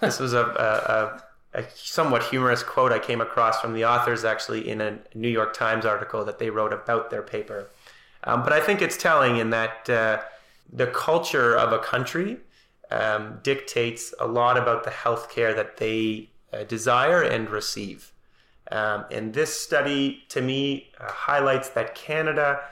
This 0.00 0.18
was 0.18 0.34
a, 0.34 0.42
a, 0.44 1.58
a, 1.60 1.64
somewhat 1.74 2.24
humorous 2.24 2.64
quote 2.64 2.90
I 2.92 2.98
came 2.98 3.20
across 3.20 3.60
from 3.60 3.72
the 3.72 3.84
authors 3.84 4.24
actually 4.24 4.68
in 4.68 4.80
a 4.80 4.98
New 5.14 5.28
York 5.28 5.54
Times 5.54 5.86
article 5.86 6.24
that 6.24 6.40
they 6.40 6.50
wrote 6.50 6.72
about 6.72 7.10
their 7.10 7.22
paper. 7.22 7.70
Um, 8.24 8.42
but 8.42 8.52
I 8.52 8.60
think 8.60 8.82
it's 8.82 8.96
telling 8.96 9.36
in 9.36 9.50
that 9.50 9.88
uh, 9.88 10.20
the 10.72 10.88
culture 10.88 11.56
of 11.56 11.72
a 11.72 11.78
country 11.78 12.38
um, 12.90 13.38
dictates 13.42 14.12
a 14.18 14.26
lot 14.26 14.58
about 14.58 14.82
the 14.82 14.90
health 14.90 15.30
care 15.30 15.54
that 15.54 15.76
they 15.76 16.30
uh, 16.52 16.64
desire 16.64 17.22
and 17.22 17.48
receive. 17.48 18.12
Um, 18.72 19.04
and 19.10 19.32
this 19.32 19.58
study, 19.58 20.24
to 20.30 20.40
me, 20.40 20.90
uh, 21.00 21.10
highlights 21.12 21.68
that 21.70 21.94
Canada 21.94 22.62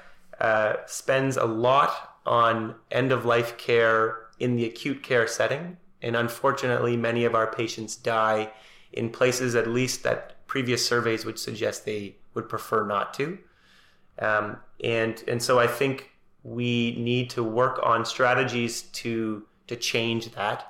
uh, 0.41 0.75
spends 0.87 1.37
a 1.37 1.45
lot 1.45 2.12
on 2.27 2.75
end 2.91 3.13
of 3.13 3.25
life 3.25 3.57
care 3.59 4.27
in 4.39 4.57
the 4.57 4.65
acute 4.65 5.03
care 5.03 5.27
setting. 5.27 5.77
And 6.01 6.17
unfortunately, 6.17 6.97
many 6.97 7.25
of 7.25 7.35
our 7.35 7.47
patients 7.47 7.97
die 7.97 8.51
in 8.93 9.11
places 9.11 9.55
at 9.55 9.69
least 9.69 10.03
that 10.03 10.47
previous 10.47 10.85
surveys 10.85 11.25
would 11.25 11.39
suggest 11.39 11.85
they 11.85 12.17
would 12.35 12.49
prefer 12.49 12.85
not 12.87 13.15
to. 13.15 13.39
Um, 14.19 14.59
and 14.83 15.23
and 15.27 15.43
so 15.43 15.59
I 15.59 15.67
think 15.67 16.11
we 16.43 16.97
need 16.99 17.31
to 17.31 17.43
work 17.43 17.81
on 17.83 18.05
strategies 18.05 18.83
to 18.83 19.45
to 19.69 19.77
change 19.77 20.33
that. 20.33 20.69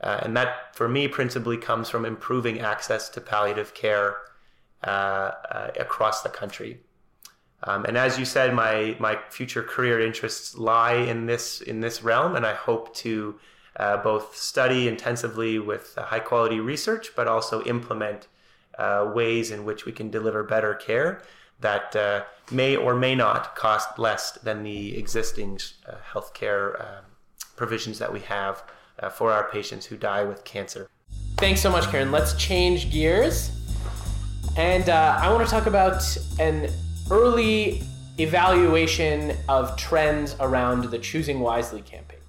Uh, 0.00 0.20
and 0.22 0.36
that, 0.36 0.74
for 0.74 0.88
me, 0.88 1.06
principally 1.06 1.58
comes 1.58 1.90
from 1.90 2.06
improving 2.06 2.58
access 2.60 3.10
to 3.10 3.20
palliative 3.20 3.74
care 3.74 4.16
uh, 4.82 4.86
uh, 5.50 5.70
across 5.78 6.22
the 6.22 6.28
country. 6.30 6.80
Um, 7.64 7.84
and 7.84 7.98
as 7.98 8.18
you 8.18 8.24
said, 8.24 8.54
my 8.54 8.96
my 8.98 9.18
future 9.30 9.62
career 9.62 10.00
interests 10.00 10.56
lie 10.56 10.94
in 10.94 11.26
this 11.26 11.60
in 11.60 11.80
this 11.80 12.02
realm, 12.02 12.36
and 12.36 12.46
I 12.46 12.54
hope 12.54 12.94
to 12.96 13.38
uh, 13.76 13.98
both 13.98 14.36
study 14.36 14.88
intensively 14.88 15.58
with 15.58 15.94
high 15.96 16.20
quality 16.20 16.60
research, 16.60 17.10
but 17.14 17.28
also 17.28 17.62
implement 17.64 18.28
uh, 18.78 19.10
ways 19.14 19.50
in 19.50 19.64
which 19.64 19.84
we 19.84 19.92
can 19.92 20.10
deliver 20.10 20.42
better 20.42 20.74
care 20.74 21.22
that 21.60 21.94
uh, 21.94 22.22
may 22.50 22.76
or 22.76 22.94
may 22.94 23.14
not 23.14 23.54
cost 23.54 23.98
less 23.98 24.32
than 24.32 24.62
the 24.62 24.96
existing 24.96 25.58
uh, 25.86 25.96
healthcare 26.12 26.80
um, 26.80 27.04
provisions 27.56 27.98
that 27.98 28.12
we 28.12 28.20
have 28.20 28.62
uh, 28.98 29.08
for 29.08 29.30
our 29.32 29.50
patients 29.50 29.86
who 29.86 29.96
die 29.96 30.24
with 30.24 30.44
cancer. 30.44 30.88
Thanks 31.36 31.60
so 31.60 31.70
much, 31.70 31.90
Kieran. 31.90 32.10
Let's 32.10 32.34
change 32.34 32.90
gears. 32.90 33.50
And 34.56 34.88
uh, 34.88 35.18
I 35.20 35.30
want 35.32 35.46
to 35.46 35.50
talk 35.50 35.66
about 35.66 36.02
an 36.38 36.70
early 37.10 37.82
evaluation 38.18 39.36
of 39.48 39.76
trends 39.76 40.36
around 40.38 40.84
the 40.84 40.98
Choosing 40.98 41.40
Wisely 41.40 41.82
campaign. 41.82 42.20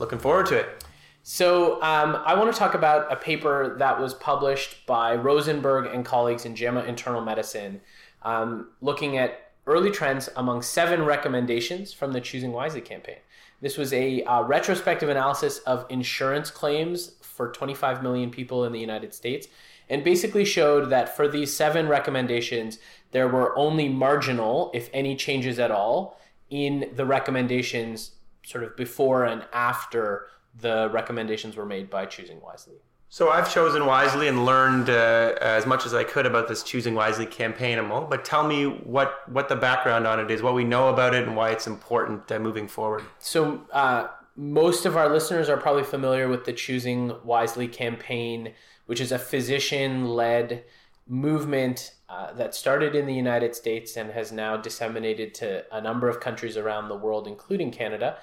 Looking 0.00 0.18
forward 0.18 0.46
to 0.46 0.56
it. 0.56 0.84
So, 1.22 1.74
um, 1.82 2.20
I 2.24 2.34
want 2.34 2.52
to 2.52 2.58
talk 2.58 2.74
about 2.74 3.12
a 3.12 3.16
paper 3.16 3.76
that 3.78 4.00
was 4.00 4.14
published 4.14 4.86
by 4.86 5.14
Rosenberg 5.14 5.94
and 5.94 6.04
colleagues 6.04 6.46
in 6.46 6.56
JAMA 6.56 6.84
Internal 6.84 7.20
Medicine, 7.20 7.80
um, 8.22 8.70
looking 8.80 9.18
at 9.18 9.52
early 9.66 9.90
trends 9.90 10.28
among 10.36 10.62
seven 10.62 11.04
recommendations 11.04 11.92
from 11.92 12.12
the 12.12 12.20
Choosing 12.20 12.50
Wisely 12.52 12.80
campaign. 12.80 13.18
This 13.60 13.76
was 13.76 13.92
a 13.92 14.22
uh, 14.22 14.42
retrospective 14.42 15.08
analysis 15.08 15.58
of 15.58 15.84
insurance 15.90 16.50
claims 16.50 17.12
for 17.20 17.52
25 17.52 18.02
million 18.02 18.30
people 18.30 18.64
in 18.64 18.72
the 18.72 18.80
United 18.80 19.12
States 19.12 19.48
and 19.90 20.04
basically 20.04 20.44
showed 20.44 20.90
that 20.90 21.16
for 21.16 21.28
these 21.28 21.54
seven 21.54 21.88
recommendations, 21.88 22.78
there 23.10 23.28
were 23.28 23.56
only 23.56 23.88
marginal, 23.88 24.70
if 24.74 24.90
any, 24.92 25.16
changes 25.16 25.58
at 25.58 25.70
all 25.70 26.18
in 26.50 26.90
the 26.94 27.04
recommendations 27.04 28.12
sort 28.44 28.64
of 28.64 28.76
before 28.76 29.24
and 29.24 29.44
after 29.52 30.26
the 30.60 30.88
recommendations 30.92 31.56
were 31.56 31.66
made 31.66 31.88
by 31.90 32.06
Choosing 32.06 32.40
Wisely. 32.40 32.76
So 33.10 33.30
I've 33.30 33.50
chosen 33.50 33.86
wisely 33.86 34.28
and 34.28 34.44
learned 34.44 34.90
uh, 34.90 35.34
as 35.40 35.64
much 35.64 35.86
as 35.86 35.94
I 35.94 36.04
could 36.04 36.26
about 36.26 36.46
this 36.46 36.62
choosing 36.62 36.94
wisely 36.94 37.24
campaign, 37.24 37.78
Amol. 37.78 38.08
But 38.08 38.22
tell 38.22 38.46
me 38.46 38.64
what 38.66 39.26
what 39.30 39.48
the 39.48 39.56
background 39.56 40.06
on 40.06 40.20
it 40.20 40.30
is, 40.30 40.42
what 40.42 40.54
we 40.54 40.64
know 40.64 40.90
about 40.90 41.14
it, 41.14 41.26
and 41.26 41.34
why 41.34 41.50
it's 41.50 41.66
important 41.66 42.30
uh, 42.30 42.38
moving 42.38 42.68
forward. 42.68 43.02
So 43.18 43.62
uh, 43.72 44.08
most 44.36 44.84
of 44.84 44.94
our 44.94 45.08
listeners 45.08 45.48
are 45.48 45.56
probably 45.56 45.84
familiar 45.84 46.28
with 46.28 46.44
the 46.44 46.52
Choosing 46.52 47.14
Wisely 47.24 47.66
campaign, 47.66 48.52
which 48.84 49.00
is 49.00 49.10
a 49.10 49.18
physician-led 49.18 50.64
movement 51.08 51.94
uh, 52.08 52.32
that 52.34 52.54
started 52.54 52.94
in 52.94 53.06
the 53.06 53.14
United 53.14 53.54
States 53.54 53.96
and 53.96 54.10
has 54.10 54.30
now 54.30 54.56
disseminated 54.56 55.34
to 55.34 55.64
a 55.74 55.80
number 55.80 56.08
of 56.08 56.20
countries 56.20 56.56
around 56.56 56.88
the 56.88 56.96
world, 56.96 57.26
including 57.26 57.70
Canada 57.70 58.18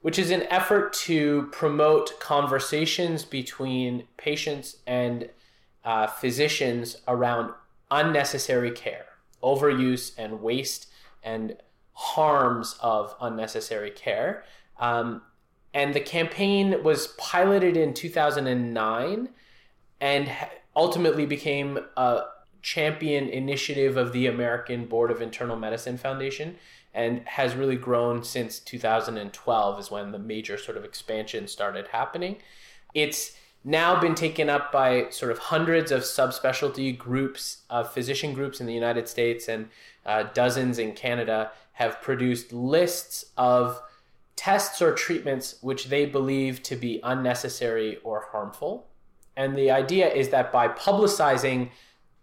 which 0.00 0.18
is 0.18 0.30
an 0.30 0.42
effort 0.44 0.92
to 0.92 1.48
promote 1.52 2.18
conversations 2.20 3.24
between 3.24 4.04
patients 4.16 4.76
and 4.86 5.28
uh, 5.84 6.06
physicians 6.06 6.96
around 7.06 7.52
unnecessary 7.90 8.70
care, 8.70 9.06
overuse 9.42 10.12
and 10.16 10.40
waste 10.40 10.88
and 11.22 11.56
harms 11.92 12.76
of 12.80 13.14
unnecessary 13.20 13.90
care. 13.90 14.44
Um, 14.78 15.22
and 15.74 15.94
the 15.94 16.00
campaign 16.00 16.82
was 16.82 17.08
piloted 17.18 17.76
in 17.76 17.92
2009 17.92 19.28
and 20.00 20.30
ultimately 20.76 21.26
became 21.26 21.78
a 21.96 22.22
champion 22.62 23.28
initiative 23.28 23.96
of 23.96 24.12
the 24.12 24.26
American 24.26 24.86
Board 24.86 25.10
of 25.10 25.22
Internal 25.22 25.56
Medicine 25.56 25.96
Foundation 25.96 26.56
and 26.92 27.22
has 27.26 27.54
really 27.54 27.76
grown 27.76 28.24
since 28.24 28.58
2012 28.58 29.80
is 29.80 29.90
when 29.90 30.12
the 30.12 30.18
major 30.18 30.58
sort 30.58 30.76
of 30.76 30.84
expansion 30.84 31.46
started 31.46 31.88
happening. 31.88 32.36
It's 32.94 33.36
now 33.62 34.00
been 34.00 34.14
taken 34.14 34.48
up 34.48 34.72
by 34.72 35.08
sort 35.10 35.30
of 35.30 35.38
hundreds 35.38 35.92
of 35.92 36.02
subspecialty 36.02 36.96
groups, 36.96 37.58
uh, 37.68 37.84
physician 37.84 38.32
groups 38.32 38.60
in 38.60 38.66
the 38.66 38.74
United 38.74 39.08
States 39.08 39.48
and 39.48 39.68
uh, 40.06 40.24
dozens 40.34 40.78
in 40.78 40.92
Canada 40.92 41.52
have 41.74 42.00
produced 42.00 42.52
lists 42.52 43.26
of 43.36 43.80
tests 44.34 44.80
or 44.80 44.94
treatments 44.94 45.56
which 45.60 45.86
they 45.86 46.06
believe 46.06 46.62
to 46.62 46.74
be 46.74 47.00
unnecessary 47.04 47.98
or 48.02 48.28
harmful. 48.32 48.89
And 49.40 49.56
the 49.56 49.70
idea 49.70 50.06
is 50.12 50.28
that 50.28 50.52
by 50.52 50.68
publicizing 50.68 51.70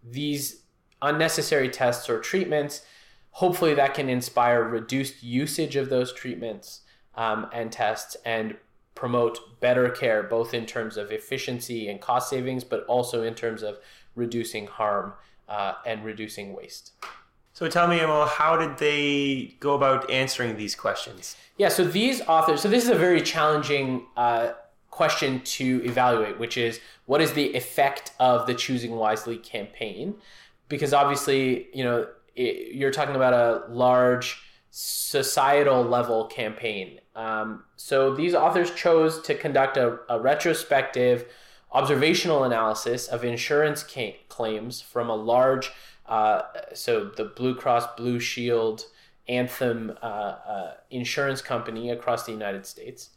these 0.04 0.62
unnecessary 1.02 1.68
tests 1.68 2.08
or 2.12 2.20
treatments, 2.20 2.84
hopefully 3.32 3.74
that 3.74 3.96
can 3.96 4.08
inspire 4.08 4.64
reduced 4.64 5.24
usage 5.24 5.76
of 5.76 5.90
those 5.90 6.14
treatments 6.14 6.82
um, 7.16 7.48
and 7.52 7.72
tests 7.72 8.18
and 8.24 8.56
promote 8.94 9.60
better 9.60 9.90
care, 9.90 10.22
both 10.22 10.54
in 10.54 10.68
terms 10.68 10.96
of 10.96 11.12
efficiency 11.12 11.90
and 11.90 12.02
cost 12.02 12.30
savings, 12.30 12.64
but 12.64 12.86
also 12.86 13.24
in 13.24 13.34
terms 13.34 13.64
of 13.64 13.80
reducing 14.14 14.68
harm 14.68 15.14
uh, 15.50 15.74
and 15.88 16.06
reducing 16.06 16.56
waste. 16.56 16.92
So 17.54 17.68
tell 17.68 17.88
me, 17.88 17.98
Amol, 17.98 18.28
how 18.28 18.58
did 18.58 18.78
they 18.78 19.56
go 19.60 19.74
about 19.74 20.12
answering 20.12 20.56
these 20.56 20.76
questions? 20.76 21.36
Yeah, 21.58 21.70
so 21.70 21.84
these 21.84 22.22
authors, 22.22 22.62
so 22.62 22.70
this 22.70 22.84
is 22.84 22.92
a 22.92 22.96
very 22.96 23.22
challenging 23.22 24.06
uh, 24.16 24.52
question 24.98 25.42
to 25.58 25.66
evaluate, 25.86 26.36
which 26.40 26.58
is 26.58 26.80
what 27.06 27.22
is 27.22 27.32
the 27.34 27.48
effect 27.56 28.06
of 28.20 28.48
the 28.48 28.54
Choosing 28.54 28.94
Wisely 29.04 29.38
campaign? 29.38 30.16
Because 30.68 30.92
obviously, 30.94 31.68
you 31.78 31.84
know, 31.84 32.08
it, 32.36 32.76
you're 32.76 32.92
talking 32.92 33.16
about 33.16 33.34
a 33.34 33.72
large 33.72 34.28
societal 34.70 35.82
level 35.84 36.26
campaign. 36.26 37.00
Um, 37.16 37.64
so 37.78 38.14
these 38.14 38.36
authors 38.36 38.70
chose 38.72 39.22
to 39.22 39.34
conduct 39.34 39.78
a, 39.78 40.00
a 40.10 40.20
retrospective 40.20 41.26
observational 41.72 42.44
analysis 42.44 43.08
of 43.08 43.24
insurance 43.24 43.84
ca- 43.84 44.18
claims 44.30 44.82
from 44.82 45.10
a 45.10 45.16
large, 45.16 45.72
uh, 46.06 46.42
so 46.74 47.12
the 47.16 47.26
Blue 47.26 47.56
Cross 47.56 47.86
Blue 47.98 48.20
Shield 48.20 48.86
Anthem 49.28 49.98
uh, 50.02 50.06
uh, 50.06 50.74
insurance 50.90 51.42
company 51.42 51.90
across 51.92 52.26
the 52.26 52.32
United 52.32 52.66
States. 52.66 53.10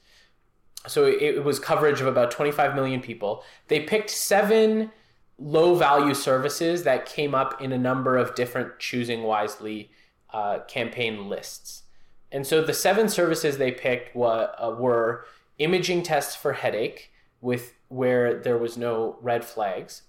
So 0.87 1.07
it, 1.07 1.23
it 1.23 1.45
was 1.45 1.59
coverage 1.59 2.01
of 2.01 2.07
about 2.07 2.31
25 2.31 2.75
million 2.75 3.01
people. 3.01 3.45
They 3.69 3.81
picked 3.81 4.11
seven 4.11 4.91
low 5.39 5.75
value 5.75 6.15
services 6.15 6.85
that 6.85 7.07
came 7.07 7.35
up 7.35 7.61
in 7.61 7.73
a 7.73 7.79
number 7.79 8.17
of 8.17 8.35
different 8.35 8.79
choosing 8.79 9.23
wisely 9.23 9.91
uh, 10.33 10.61
campaign 10.69 11.29
lists. 11.29 11.85
And 12.33 12.47
so 12.47 12.63
the 12.63 12.75
seven 12.75 13.09
services 13.09 13.59
they 13.59 13.73
picked 13.73 14.15
were, 14.15 14.53
uh, 14.59 14.71
were 14.71 15.27
imaging 15.59 16.03
tests 16.03 16.37
for 16.37 16.53
headache 16.53 17.11
with 17.41 17.75
where 17.89 18.41
there 18.41 18.59
was 18.59 18.77
no 18.77 19.19
red 19.21 19.45
flags, 19.45 20.03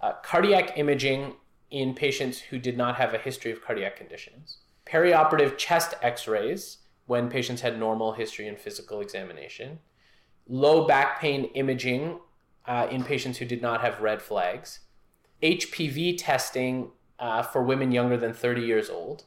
uh, 0.00 0.12
cardiac 0.22 0.78
imaging 0.78 1.34
in 1.70 1.94
patients 1.94 2.38
who 2.38 2.58
did 2.58 2.76
not 2.76 2.96
have 2.96 3.12
a 3.12 3.18
history 3.18 3.50
of 3.50 3.62
cardiac 3.62 3.96
conditions, 3.96 4.58
perioperative 4.86 5.58
chest 5.58 5.94
x-rays 6.00 6.78
when 7.06 7.28
patients 7.28 7.60
had 7.60 7.78
normal 7.78 8.12
history 8.12 8.48
and 8.48 8.58
physical 8.58 9.00
examination, 9.00 9.78
low 10.48 10.86
back 10.86 11.20
pain 11.20 11.44
imaging 11.54 12.18
uh, 12.66 12.86
in 12.90 13.04
patients 13.04 13.38
who 13.38 13.44
did 13.44 13.62
not 13.62 13.80
have 13.80 14.00
red 14.00 14.20
flags, 14.20 14.80
HPV 15.42 16.16
testing 16.18 16.90
uh, 17.18 17.42
for 17.42 17.62
women 17.62 17.92
younger 17.92 18.16
than 18.16 18.32
30 18.32 18.62
years 18.62 18.90
old, 18.90 19.24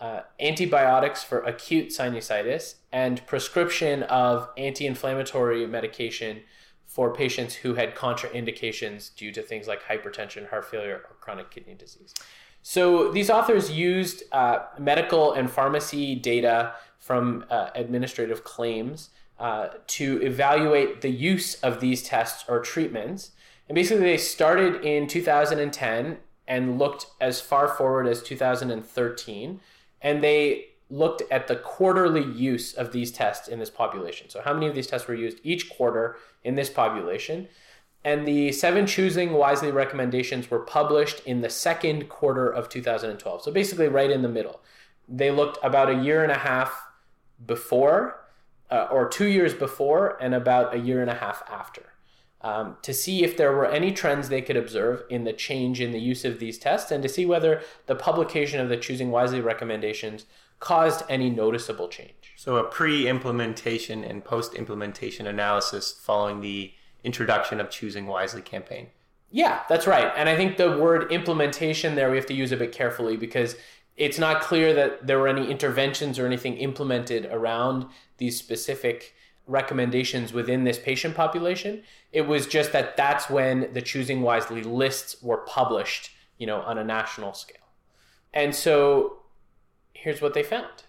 uh, 0.00 0.20
antibiotics 0.40 1.22
for 1.24 1.40
acute 1.40 1.88
sinusitis, 1.88 2.76
and 2.92 3.26
prescription 3.26 4.02
of 4.04 4.48
anti 4.56 4.86
inflammatory 4.86 5.66
medication 5.66 6.42
for 6.86 7.12
patients 7.12 7.54
who 7.54 7.74
had 7.74 7.94
contraindications 7.94 9.14
due 9.14 9.32
to 9.32 9.42
things 9.42 9.66
like 9.66 9.82
hypertension, 9.82 10.48
heart 10.48 10.64
failure, 10.64 11.02
or 11.08 11.16
chronic 11.20 11.50
kidney 11.50 11.74
disease. 11.74 12.14
So 12.62 13.12
these 13.12 13.30
authors 13.30 13.70
used 13.70 14.24
uh, 14.32 14.60
medical 14.78 15.32
and 15.32 15.50
pharmacy 15.50 16.14
data 16.16 16.74
from 16.98 17.44
uh, 17.50 17.70
administrative 17.74 18.44
claims 18.44 19.10
uh, 19.38 19.68
to 19.86 20.20
evaluate 20.22 21.00
the 21.00 21.10
use 21.10 21.54
of 21.56 21.80
these 21.80 22.02
tests 22.02 22.44
or 22.48 22.60
treatments. 22.60 23.32
And 23.68 23.74
basically, 23.74 24.04
they 24.04 24.16
started 24.16 24.84
in 24.84 25.06
2010 25.06 26.18
and 26.48 26.78
looked 26.78 27.06
as 27.20 27.40
far 27.40 27.68
forward 27.68 28.06
as 28.06 28.22
2013. 28.22 29.60
And 30.00 30.22
they 30.22 30.66
looked 30.88 31.22
at 31.30 31.48
the 31.48 31.56
quarterly 31.56 32.24
use 32.24 32.72
of 32.72 32.92
these 32.92 33.10
tests 33.10 33.48
in 33.48 33.58
this 33.58 33.70
population. 33.70 34.28
So, 34.30 34.40
how 34.40 34.54
many 34.54 34.66
of 34.66 34.74
these 34.74 34.86
tests 34.86 35.08
were 35.08 35.14
used 35.14 35.38
each 35.42 35.68
quarter 35.68 36.16
in 36.44 36.54
this 36.54 36.70
population? 36.70 37.48
And 38.06 38.24
the 38.24 38.52
seven 38.52 38.86
choosing 38.86 39.32
wisely 39.32 39.72
recommendations 39.72 40.48
were 40.48 40.60
published 40.60 41.20
in 41.26 41.40
the 41.40 41.50
second 41.50 42.08
quarter 42.08 42.48
of 42.48 42.68
2012. 42.68 43.42
So 43.42 43.50
basically, 43.50 43.88
right 43.88 44.12
in 44.12 44.22
the 44.22 44.28
middle. 44.28 44.60
They 45.08 45.32
looked 45.32 45.58
about 45.60 45.90
a 45.90 45.94
year 45.94 46.22
and 46.22 46.30
a 46.30 46.38
half 46.38 46.86
before, 47.44 48.20
uh, 48.70 48.88
or 48.90 49.08
two 49.08 49.26
years 49.26 49.54
before, 49.54 50.18
and 50.20 50.34
about 50.34 50.74
a 50.74 50.78
year 50.78 51.00
and 51.00 51.10
a 51.10 51.14
half 51.14 51.42
after. 51.48 51.82
Um, 52.42 52.76
to 52.82 52.92
see 52.92 53.24
if 53.24 53.36
there 53.36 53.52
were 53.52 53.66
any 53.66 53.92
trends 53.92 54.28
they 54.28 54.42
could 54.42 54.56
observe 54.56 55.02
in 55.10 55.24
the 55.24 55.32
change 55.32 55.80
in 55.80 55.90
the 55.90 55.98
use 55.98 56.24
of 56.24 56.38
these 56.38 56.58
tests 56.58 56.90
and 56.90 57.02
to 57.02 57.08
see 57.08 57.26
whether 57.26 57.62
the 57.86 57.96
publication 57.96 58.60
of 58.60 58.68
the 58.68 58.76
Choosing 58.76 59.10
Wisely 59.10 59.40
recommendations 59.40 60.26
caused 60.60 61.02
any 61.08 61.30
noticeable 61.30 61.88
change. 61.88 62.34
So, 62.36 62.56
a 62.56 62.64
pre 62.64 63.08
implementation 63.08 64.04
and 64.04 64.24
post 64.24 64.54
implementation 64.54 65.26
analysis 65.26 65.92
following 65.92 66.40
the 66.40 66.72
introduction 67.02 67.60
of 67.60 67.70
Choosing 67.70 68.06
Wisely 68.06 68.42
campaign. 68.42 68.88
Yeah, 69.30 69.62
that's 69.68 69.86
right. 69.86 70.12
And 70.16 70.28
I 70.28 70.36
think 70.36 70.56
the 70.56 70.78
word 70.78 71.10
implementation 71.10 71.94
there 71.94 72.10
we 72.10 72.16
have 72.16 72.26
to 72.26 72.34
use 72.34 72.52
a 72.52 72.56
bit 72.56 72.72
carefully 72.72 73.16
because 73.16 73.56
it's 73.96 74.18
not 74.18 74.42
clear 74.42 74.74
that 74.74 75.06
there 75.06 75.18
were 75.18 75.28
any 75.28 75.50
interventions 75.50 76.18
or 76.18 76.26
anything 76.26 76.56
implemented 76.58 77.26
around 77.26 77.86
these 78.18 78.38
specific 78.38 79.14
recommendations 79.46 80.32
within 80.32 80.64
this 80.64 80.78
patient 80.78 81.14
population. 81.14 81.82
It 82.12 82.22
was 82.22 82.46
just 82.46 82.72
that 82.72 82.96
that's 82.96 83.30
when 83.30 83.72
the 83.72 83.82
Choosing 83.82 84.22
Wisely 84.22 84.62
lists 84.62 85.22
were 85.22 85.38
published, 85.38 86.10
you 86.36 86.46
know, 86.46 86.60
on 86.62 86.78
a 86.78 86.84
national 86.84 87.32
scale. 87.32 87.62
And 88.34 88.54
so 88.54 89.20
here's 89.92 90.20
what 90.20 90.34
they 90.34 90.42
found. 90.42 90.82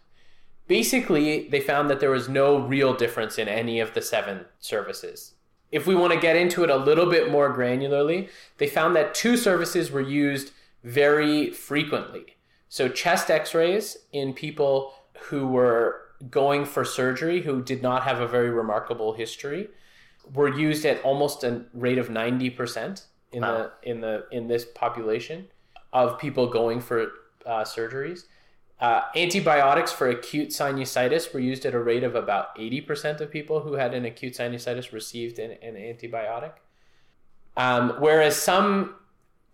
Basically, 0.68 1.48
they 1.48 1.62
found 1.62 1.90
that 1.90 2.02
there 2.02 2.12
was 2.12 2.28
no 2.28 2.58
real 2.58 2.94
difference 2.94 3.38
in 3.38 3.48
any 3.48 3.80
of 3.80 3.94
the 3.94 4.02
seven 4.02 4.46
services. 4.60 5.36
If 5.72 5.88
we 5.88 5.96
want 5.96 6.14
to 6.14 6.20
get 6.20 6.36
into 6.36 6.64
it 6.64 6.70
a 6.70 6.76
little 6.76 7.10
bit 7.10 7.32
more 7.32 7.56
granularly, 7.56 8.30
they 8.58 8.68
found 8.68 8.96
that 8.96 9.14
two 9.14 9.38
services 9.38 9.92
were 9.92 10.02
used 10.02 10.52
very 10.84 11.52
frequently. 11.52 12.37
So, 12.70 12.90
chest 12.90 13.30
x 13.32 13.54
rays 13.54 13.98
in 14.12 14.34
people 14.34 14.94
who 15.30 15.48
were 15.48 16.02
going 16.30 16.66
for 16.66 16.84
surgery 16.84 17.42
who 17.42 17.62
did 17.62 17.82
not 17.82 18.04
have 18.04 18.20
a 18.20 18.28
very 18.28 18.50
remarkable 18.50 19.14
history 19.14 19.70
were 20.34 20.54
used 20.54 20.86
at 20.86 21.02
almost 21.04 21.44
a 21.44 21.66
rate 21.74 21.98
of 21.98 22.10
90% 22.10 23.04
in 23.32 23.42
wow. 23.42 23.70
the 23.84 23.90
in 23.90 24.02
the 24.02 24.26
in 24.32 24.48
this 24.48 24.66
population 24.66 25.48
of 25.94 26.18
people 26.18 26.48
going 26.48 26.82
for 26.82 27.12
uh, 27.46 27.64
surgeries 27.64 28.24
uh, 28.80 29.02
antibiotics 29.16 29.92
for 29.92 30.08
acute 30.08 30.50
sinusitis 30.50 31.34
were 31.34 31.40
used 31.40 31.66
at 31.66 31.74
a 31.74 31.80
rate 31.80 32.04
of 32.04 32.16
about 32.16 32.56
80% 32.58 33.22
of 33.22 33.32
people 33.32 33.62
who 33.62 33.74
had 33.74 33.94
an 33.94 34.06
acute 34.06 34.34
sinusitis 34.34 34.92
received 34.92 35.40
an, 35.40 35.58
an 35.64 35.74
antibiotic. 35.76 36.54
Um, 37.56 37.96
whereas 38.00 38.36
some 38.36 38.96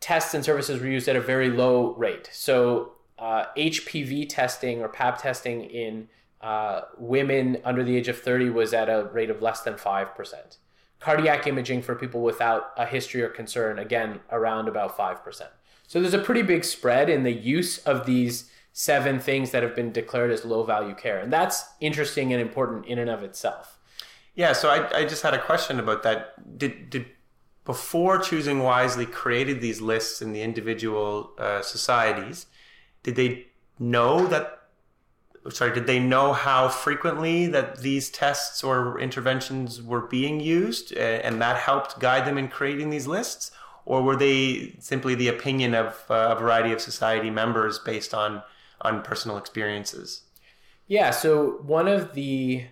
tests 0.01 0.33
and 0.33 0.43
services 0.43 0.81
were 0.81 0.87
used 0.87 1.07
at 1.07 1.15
a 1.15 1.21
very 1.21 1.49
low 1.49 1.93
rate. 1.93 2.29
So, 2.33 2.93
uh, 3.17 3.45
HPV 3.57 4.27
testing 4.29 4.81
or 4.81 4.89
PAP 4.89 5.21
testing 5.21 5.63
in 5.63 6.07
uh, 6.41 6.81
women 6.97 7.57
under 7.63 7.83
the 7.83 7.95
age 7.95 8.07
of 8.07 8.19
30 8.19 8.49
was 8.49 8.73
at 8.73 8.89
a 8.89 9.09
rate 9.13 9.29
of 9.29 9.41
less 9.41 9.61
than 9.61 9.75
5%. 9.75 10.57
Cardiac 10.99 11.47
imaging 11.47 11.81
for 11.81 11.95
people 11.95 12.21
without 12.21 12.71
a 12.77 12.85
history 12.85 13.21
or 13.21 13.29
concern, 13.29 13.79
again, 13.79 14.19
around 14.31 14.67
about 14.67 14.97
5%. 14.97 15.41
So, 15.87 16.01
there's 16.01 16.13
a 16.13 16.19
pretty 16.19 16.41
big 16.41 16.63
spread 16.63 17.09
in 17.09 17.23
the 17.23 17.31
use 17.31 17.77
of 17.79 18.05
these 18.05 18.49
seven 18.73 19.19
things 19.19 19.51
that 19.51 19.63
have 19.63 19.75
been 19.75 19.91
declared 19.91 20.31
as 20.31 20.43
low 20.43 20.63
value 20.63 20.95
care. 20.95 21.19
And 21.19 21.31
that's 21.31 21.63
interesting 21.79 22.33
and 22.33 22.41
important 22.41 22.87
in 22.87 22.97
and 22.97 23.09
of 23.09 23.21
itself. 23.21 23.77
Yeah, 24.35 24.53
so 24.53 24.69
I, 24.69 25.01
I 25.01 25.05
just 25.05 25.21
had 25.21 25.35
a 25.35 25.41
question 25.41 25.79
about 25.79 26.01
that. 26.03 26.57
Did, 26.57 26.89
did 26.89 27.05
before 27.65 28.17
choosing 28.17 28.59
wisely 28.59 29.05
created 29.05 29.61
these 29.61 29.79
lists 29.79 30.21
in 30.21 30.33
the 30.33 30.41
individual 30.41 31.31
uh, 31.37 31.61
societies, 31.61 32.47
did 33.03 33.15
they 33.15 33.47
know 33.79 34.25
that 34.27 34.59
sorry, 35.49 35.73
did 35.73 35.87
they 35.87 35.99
know 35.99 36.31
how 36.31 36.69
frequently 36.69 37.47
that 37.47 37.81
these 37.81 38.09
tests 38.09 38.63
or 38.63 38.97
interventions 38.99 39.81
were 39.81 40.01
being 40.01 40.39
used 40.39 40.93
and 40.93 41.41
that 41.41 41.57
helped 41.57 41.99
guide 41.99 42.25
them 42.25 42.37
in 42.37 42.47
creating 42.47 42.89
these 42.89 43.07
lists? 43.07 43.51
Or 43.85 44.01
were 44.01 44.15
they 44.15 44.77
simply 44.79 45.13
the 45.13 45.27
opinion 45.27 45.75
of 45.75 46.05
uh, 46.09 46.33
a 46.35 46.39
variety 46.39 46.71
of 46.71 46.79
society 46.79 47.29
members 47.29 47.79
based 47.79 48.13
on 48.13 48.41
on 48.83 49.01
personal 49.01 49.37
experiences. 49.37 50.23
Yeah, 50.87 51.11
so 51.11 51.61
one 51.65 51.87
of 51.87 52.13
the 52.13 52.65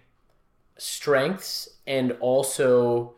strengths 0.78 1.70
and 1.88 2.12
also, 2.20 3.15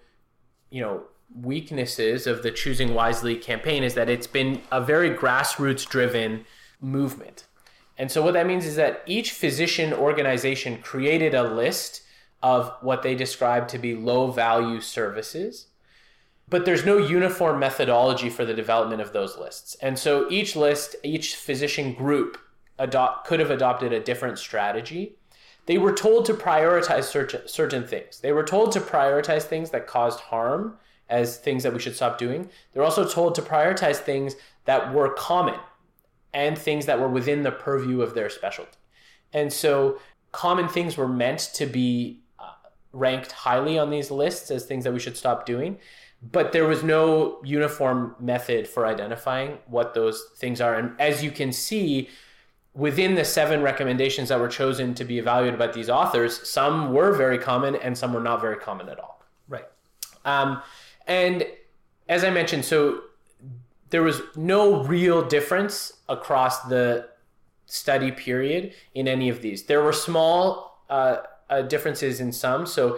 you 0.70 0.82
know, 0.82 1.04
weaknesses 1.42 2.28
of 2.28 2.44
the 2.44 2.52
Choosing 2.52 2.94
Wisely 2.94 3.36
campaign 3.36 3.84
is 3.84 3.96
that 3.96 4.10
it's 4.10 4.28
been 4.28 4.62
a 4.72 4.80
very 4.80 5.10
grassroots 5.10 5.88
driven 5.88 6.46
movement. 6.84 7.46
And 7.98 8.12
so 8.12 8.22
what 8.22 8.34
that 8.34 8.48
means 8.48 8.66
is 8.66 8.76
that 8.76 9.02
each 9.06 9.32
physician 9.32 9.94
organization 9.94 10.82
created 10.82 11.34
a 11.34 11.44
list 11.44 12.02
of 12.42 12.74
what 12.82 13.02
they 13.02 13.16
described 13.16 13.70
to 13.70 13.80
be 13.80 13.96
low 13.96 14.30
value 14.32 14.82
services 14.82 15.68
but 16.54 16.66
there's 16.66 16.86
no 16.86 16.98
uniform 16.98 17.60
methodology 17.60 18.30
for 18.30 18.46
the 18.46 18.54
development 18.54 19.02
of 19.02 19.14
those 19.14 19.38
lists. 19.38 19.76
And 19.82 19.98
so 19.98 20.30
each 20.30 20.56
list, 20.56 20.96
each 21.04 21.36
physician 21.36 21.94
group 21.94 22.38
adopt 22.78 23.26
could 23.26 23.40
have 23.40 23.52
adopted 23.52 23.94
a 23.94 24.00
different 24.00 24.38
strategy. 24.38 25.16
They 25.66 25.78
were 25.78 25.94
told 25.94 26.26
to 26.26 26.34
prioritize 26.34 27.06
certain 27.06 27.48
certain 27.48 27.88
things. 27.88 28.20
They 28.20 28.34
were 28.34 28.44
told 28.44 28.72
to 28.74 28.82
prioritize 28.82 29.44
things 29.44 29.70
that 29.70 29.88
caused 29.88 30.20
harm 30.20 30.78
as 31.10 31.38
things 31.38 31.64
that 31.64 31.74
we 31.74 31.80
should 31.80 31.96
stop 31.96 32.18
doing. 32.18 32.50
They're 32.72 32.84
also 32.84 33.08
told 33.08 33.36
to 33.36 33.42
prioritize 33.42 33.98
things 33.98 34.36
that 34.66 34.94
were 34.94 35.14
common 35.14 35.60
and 36.34 36.58
things 36.58 36.86
that 36.86 37.00
were 37.00 37.08
within 37.08 37.44
the 37.44 37.52
purview 37.52 38.02
of 38.02 38.14
their 38.14 38.30
specialty. 38.30 38.78
And 39.34 39.52
so 39.52 40.00
common 40.32 40.68
things 40.68 40.98
were 40.98 41.08
meant 41.08 41.52
to 41.56 41.66
be 41.66 42.22
uh, 42.40 42.52
ranked 42.92 43.32
highly 43.32 43.78
on 43.78 43.90
these 43.90 44.12
lists 44.12 44.52
as 44.52 44.66
things 44.66 44.84
that 44.84 44.94
we 44.94 45.00
should 45.00 45.18
stop 45.18 45.46
doing 45.46 45.78
but 46.32 46.54
there 46.54 46.66
was 46.66 46.84
no 46.84 47.42
uniform 47.44 48.16
method 48.18 48.66
for 48.66 48.86
identifying 48.86 49.58
what 49.68 49.94
those 49.94 50.30
things 50.38 50.62
are 50.62 50.76
and 50.76 50.94
as 51.00 51.22
you 51.22 51.30
can 51.30 51.52
see 51.52 52.10
within 52.74 53.16
the 53.16 53.26
seven 53.26 53.62
recommendations 53.62 54.30
that 54.30 54.40
were 54.40 54.48
chosen 54.48 54.94
to 54.96 55.06
be 55.06 55.20
evaluated 55.20 55.60
by 55.60 55.68
these 55.68 55.90
authors, 55.90 56.48
some 56.48 56.92
were 56.92 57.14
very 57.14 57.38
common 57.38 57.76
and 57.76 57.98
some 57.98 58.14
were 58.14 58.20
not 58.20 58.42
very 58.42 58.58
common 58.58 58.90
at 58.90 59.00
all. 59.00 59.22
Right. 59.48 59.66
Um, 60.26 60.62
and 61.08 61.46
as 62.10 62.24
I 62.24 62.30
mentioned, 62.30 62.66
so 62.66 63.02
there 63.94 64.02
was 64.02 64.24
no 64.36 64.84
real 64.86 65.22
difference 65.22 65.94
across 66.10 66.64
the 66.64 67.08
study 67.68 68.12
period 68.12 68.74
in 68.96 69.08
any 69.08 69.30
of 69.30 69.44
these. 69.44 69.66
There 69.66 69.84
were 69.84 69.94
small 69.94 70.84
uh, 70.90 71.18
uh, 71.48 71.62
differences 71.62 72.20
in 72.20 72.32
some. 72.32 72.66
So 72.66 72.98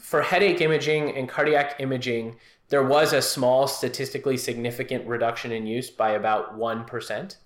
for 0.00 0.22
headache 0.22 0.62
imaging 0.62 1.14
and 1.18 1.28
cardiac 1.28 1.76
imaging, 1.80 2.36
there 2.70 2.82
was 2.82 3.12
a 3.12 3.20
small 3.20 3.68
statistically 3.68 4.38
significant 4.38 5.06
reduction 5.06 5.52
in 5.52 5.66
use 5.66 5.90
by 5.90 6.12
about 6.12 6.58
1% 6.58 7.36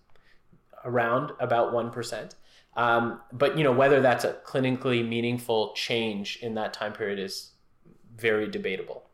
around 0.84 1.32
about 1.40 1.72
1%. 1.72 2.34
Um, 2.76 3.20
but 3.32 3.58
you 3.58 3.64
know 3.64 3.72
whether 3.72 4.00
that's 4.00 4.22
a 4.24 4.34
clinically 4.44 5.04
meaningful 5.04 5.72
change 5.74 6.38
in 6.40 6.54
that 6.54 6.72
time 6.72 6.92
period 6.92 7.18
is 7.18 7.50
very 8.16 8.48
debatable. 8.48 9.05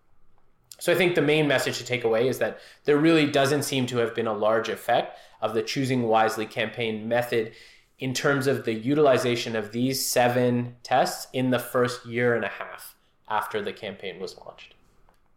So 0.83 0.93
I 0.93 0.97
think 0.97 1.15
the 1.15 1.23
main 1.23 1.47
message 1.47 1.79
to 1.79 1.85
take 1.85 2.03
away 2.03 2.27
is 2.27 2.41
that 2.41 2.59
there 2.87 2.97
really 2.97 3.31
doesn't 3.31 3.63
seem 3.63 3.87
to 3.87 3.99
have 3.99 4.17
been 4.17 4.27
a 4.27 4.33
large 4.33 4.69
effect 4.69 5.17
of 5.41 5.55
the 5.55 5.63
choosing 5.63 6.03
wisely 6.09 6.45
campaign 6.45 7.07
method 7.07 7.53
in 8.01 8.13
terms 8.13 8.49
of 8.49 8.65
the 8.65 8.73
utilization 8.73 9.55
of 9.55 9.71
these 9.71 10.05
seven 10.05 10.75
tests 10.83 11.29
in 11.33 11.51
the 11.51 11.61
first 11.61 12.05
year 12.05 12.35
and 12.35 12.45
a 12.45 12.49
half 12.49 12.97
after 13.29 13.63
the 13.63 13.73
campaign 13.73 14.19
was 14.19 14.37
launched. 14.39 14.75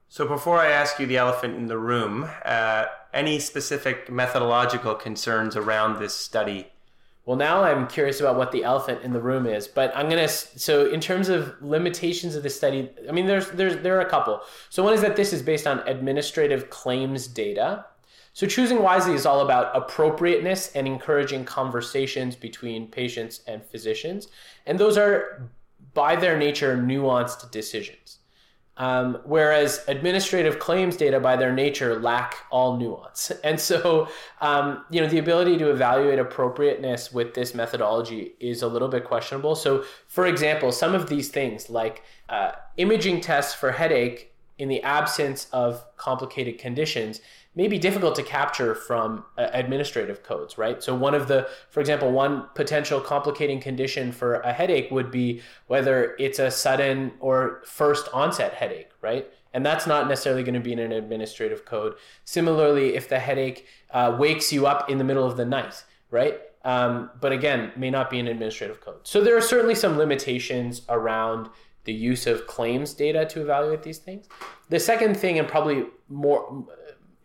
So 0.09 0.27
before 0.27 0.57
I 0.57 0.71
ask 0.71 0.99
you 0.99 1.05
the 1.05 1.17
elephant 1.17 1.55
in 1.55 1.67
the 1.67 1.77
room, 1.77 2.27
uh, 2.43 2.85
any 3.13 3.37
specific 3.37 4.11
methodological 4.11 4.95
concerns 4.95 5.55
around 5.55 5.99
this 5.99 6.15
study? 6.15 6.71
Well, 7.25 7.37
now 7.37 7.63
I'm 7.63 7.87
curious 7.87 8.19
about 8.19 8.37
what 8.37 8.51
the 8.51 8.63
elephant 8.63 9.01
in 9.01 9.11
the 9.11 9.19
room 9.19 9.47
is, 9.47 9.67
but 9.67 9.91
I'm 9.95 10.09
gonna. 10.09 10.27
So, 10.27 10.87
in 10.87 11.01
terms 11.01 11.27
of 11.27 11.59
limitations 11.59 12.35
of 12.35 12.43
the 12.43 12.51
study, 12.51 12.91
I 13.09 13.11
mean, 13.11 13.25
there's 13.25 13.49
there's 13.49 13.77
there 13.77 13.97
are 13.97 14.01
a 14.01 14.09
couple. 14.09 14.41
So, 14.69 14.83
one 14.83 14.93
is 14.93 15.01
that 15.01 15.15
this 15.15 15.33
is 15.33 15.41
based 15.41 15.65
on 15.65 15.79
administrative 15.87 16.69
claims 16.69 17.27
data. 17.27 17.85
So, 18.33 18.45
choosing 18.45 18.83
wisely 18.83 19.15
is 19.15 19.25
all 19.25 19.39
about 19.39 19.75
appropriateness 19.75 20.75
and 20.75 20.85
encouraging 20.85 21.45
conversations 21.45 22.35
between 22.35 22.87
patients 22.87 23.41
and 23.47 23.63
physicians, 23.65 24.27
and 24.67 24.77
those 24.77 24.95
are, 24.95 25.49
by 25.95 26.15
their 26.15 26.37
nature, 26.37 26.77
nuanced 26.77 27.49
decisions. 27.49 28.19
Um, 28.77 29.19
whereas 29.23 29.81
administrative 29.87 30.59
claims 30.59 30.97
data, 30.97 31.19
by 31.19 31.37
their 31.37 31.53
nature, 31.53 31.99
lack 31.99 32.35
all 32.51 32.77
nuance. 32.77 33.31
And 33.43 33.59
so, 33.59 34.09
um, 34.41 34.83
you 34.89 34.99
know, 34.99 35.07
the 35.07 35.19
ability 35.19 35.57
to 35.59 35.69
evaluate 35.69 36.19
appropriateness 36.19 37.13
with 37.13 37.35
this 37.35 37.55
methodology 37.55 38.33
is 38.39 38.61
a 38.61 38.67
little 38.67 38.89
bit 38.89 39.05
questionable. 39.05 39.55
So, 39.55 39.83
for 40.07 40.25
example, 40.25 40.71
some 40.71 40.93
of 40.93 41.07
these 41.07 41.29
things 41.29 41.69
like 41.69 42.03
uh, 42.27 42.51
imaging 42.75 43.21
tests 43.21 43.53
for 43.53 43.71
headache 43.71 44.33
in 44.57 44.67
the 44.67 44.81
absence 44.83 45.47
of 45.51 45.85
complicated 45.97 46.57
conditions 46.57 47.21
may 47.55 47.67
be 47.67 47.79
difficult 47.79 48.15
to 48.15 48.23
capture 48.23 48.75
from 48.75 49.23
uh, 49.37 49.47
administrative 49.53 50.23
codes, 50.23 50.57
right? 50.57 50.83
So 50.83 50.93
one 50.93 51.15
of 51.15 51.27
the, 51.27 51.47
for 51.69 51.79
example, 51.79 52.11
one 52.11 52.47
potential 52.53 52.99
complicating 52.99 53.61
condition 53.61 54.11
for 54.11 54.35
a 54.41 54.51
headache 54.51 54.91
would 54.91 55.09
be 55.09 55.41
whether 55.67 56.15
it's 56.19 56.39
a 56.39 56.51
sudden 56.51 57.13
or 57.19 57.61
first 57.65 58.09
onset 58.13 58.53
headache, 58.53 58.91
right? 59.01 59.27
And 59.53 59.65
that's 59.65 59.87
not 59.87 60.09
necessarily 60.09 60.43
going 60.43 60.55
to 60.55 60.59
be 60.59 60.73
in 60.73 60.79
an 60.79 60.91
administrative 60.91 61.63
code. 61.63 61.95
Similarly, 62.25 62.95
if 62.95 63.07
the 63.07 63.19
headache 63.19 63.65
uh, 63.91 64.15
wakes 64.19 64.51
you 64.51 64.67
up 64.67 64.89
in 64.89 64.97
the 64.97 65.05
middle 65.05 65.25
of 65.25 65.37
the 65.37 65.45
night, 65.45 65.85
right? 66.11 66.41
Um, 66.65 67.11
but 67.21 67.31
again, 67.31 67.71
may 67.77 67.89
not 67.89 68.09
be 68.09 68.19
an 68.19 68.27
administrative 68.27 68.81
code. 68.81 69.07
So 69.07 69.23
there 69.23 69.37
are 69.37 69.41
certainly 69.41 69.75
some 69.75 69.97
limitations 69.97 70.81
around 70.89 71.47
the 71.85 71.93
use 71.93 72.27
of 72.27 72.47
claims 72.47 72.93
data 72.93 73.25
to 73.27 73.41
evaluate 73.41 73.83
these 73.83 73.99
things. 73.99 74.27
The 74.69 74.79
second 74.79 75.15
thing, 75.15 75.39
and 75.39 75.47
probably 75.47 75.85
more 76.09 76.65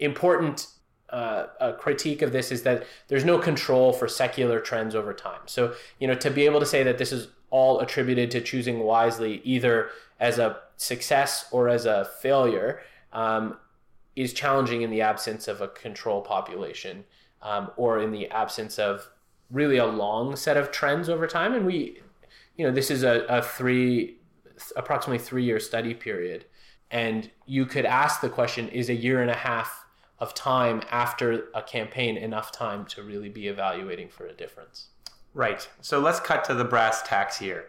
important 0.01 0.67
uh, 1.11 1.73
critique 1.79 2.23
of 2.23 2.33
this, 2.33 2.53
is 2.53 2.63
that 2.63 2.85
there's 3.09 3.25
no 3.25 3.39
control 3.39 3.93
for 3.93 4.09
secular 4.09 4.61
trends 4.61 4.95
over 4.95 5.13
time. 5.13 5.41
So, 5.47 5.75
you 5.99 6.07
know, 6.07 6.15
to 6.15 6.31
be 6.31 6.45
able 6.45 6.61
to 6.61 6.67
say 6.67 6.83
that 6.83 6.99
this 6.99 7.13
is 7.13 7.29
all 7.51 7.81
attributed 7.81 8.31
to 8.31 8.41
choosing 8.41 8.81
wisely, 8.81 9.41
either 9.45 9.91
as 10.21 10.39
a 10.39 10.59
success 10.77 11.47
or 11.51 11.69
as 11.69 11.85
a 11.85 12.09
failure, 12.21 12.81
um, 13.13 13.57
is 14.15 14.33
challenging 14.33 14.83
in 14.83 14.91
the 14.91 15.01
absence 15.01 15.49
of 15.49 15.61
a 15.61 15.69
control 15.69 16.21
population 16.21 17.05
um, 17.43 17.71
or 17.77 18.01
in 18.01 18.13
the 18.13 18.29
absence 18.31 18.79
of 18.79 19.09
really 19.51 19.79
a 19.79 19.87
long 19.87 20.37
set 20.37 20.57
of 20.57 20.71
trends 20.71 21.09
over 21.09 21.27
time. 21.27 21.55
And 21.55 21.67
we, 21.67 22.01
you 22.57 22.67
know, 22.67 22.73
this 22.73 22.91
is 22.91 23.03
a, 23.03 23.25
a 23.29 23.43
three, 23.43 24.19
approximately 24.77 25.19
three 25.19 25.45
year 25.45 25.59
study 25.59 25.95
period. 25.95 26.45
And 26.91 27.31
you 27.47 27.67
could 27.67 27.85
ask 27.85 28.21
the 28.21 28.29
question 28.29 28.69
is 28.69 28.89
a 28.89 28.95
year 28.95 29.23
and 29.23 29.31
a 29.31 29.37
half 29.37 29.80
of 30.21 30.35
time 30.35 30.83
after 30.91 31.47
a 31.55 31.63
campaign 31.63 32.17
enough 32.17 32.53
time 32.53 32.85
to 32.85 33.03
really 33.03 33.29
be 33.29 33.49
evaluating 33.49 34.09
for 34.09 34.27
a 34.27 34.33
difference? 34.33 34.89
Right. 35.33 35.69
So 35.81 35.99
let's 36.01 36.21
cut 36.21 36.45
to 36.45 36.55
the 36.55 36.65
brass 36.65 37.03
tacks 37.03 37.39
here. 37.39 37.67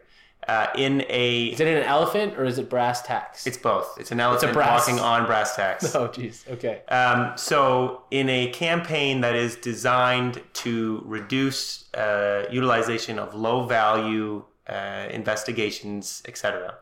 Uh, 0.48 0.68
in 0.76 1.06
a 1.08 1.46
is 1.50 1.60
it 1.60 1.68
an 1.68 1.84
elephant 1.84 2.36
or 2.36 2.46
is 2.46 2.58
it 2.58 2.68
brass 2.68 3.04
tacks? 3.04 3.46
It's 3.46 3.58
both. 3.58 3.96
It's 4.00 4.12
an 4.12 4.20
elephant 4.20 4.50
it's 4.50 4.56
brass... 4.56 4.88
walking 4.88 5.00
on 5.00 5.28
brass 5.28 5.56
tacks. 5.56 5.96
Oh, 5.96 6.08
jeez. 6.08 6.50
Okay. 6.50 6.82
Um, 6.88 7.34
so 7.38 8.04
in 8.10 8.28
a 8.28 8.48
campaign 8.48 9.22
that 9.22 9.36
is 9.36 9.56
designed 9.56 10.42
to 10.54 11.04
reduce 11.06 11.94
uh, 11.94 12.46
utilization 12.50 13.20
of 13.20 13.36
low 13.36 13.68
value 13.68 14.44
uh, 14.68 15.08
investigations, 15.12 16.24
etc., 16.28 16.76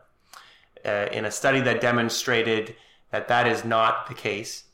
uh, 0.86 1.08
in 1.12 1.26
a 1.26 1.30
study 1.30 1.60
that 1.60 1.82
demonstrated 1.82 2.74
that 3.10 3.28
that 3.28 3.46
is 3.46 3.62
not 3.62 4.06
the 4.06 4.14
case, 4.14 4.64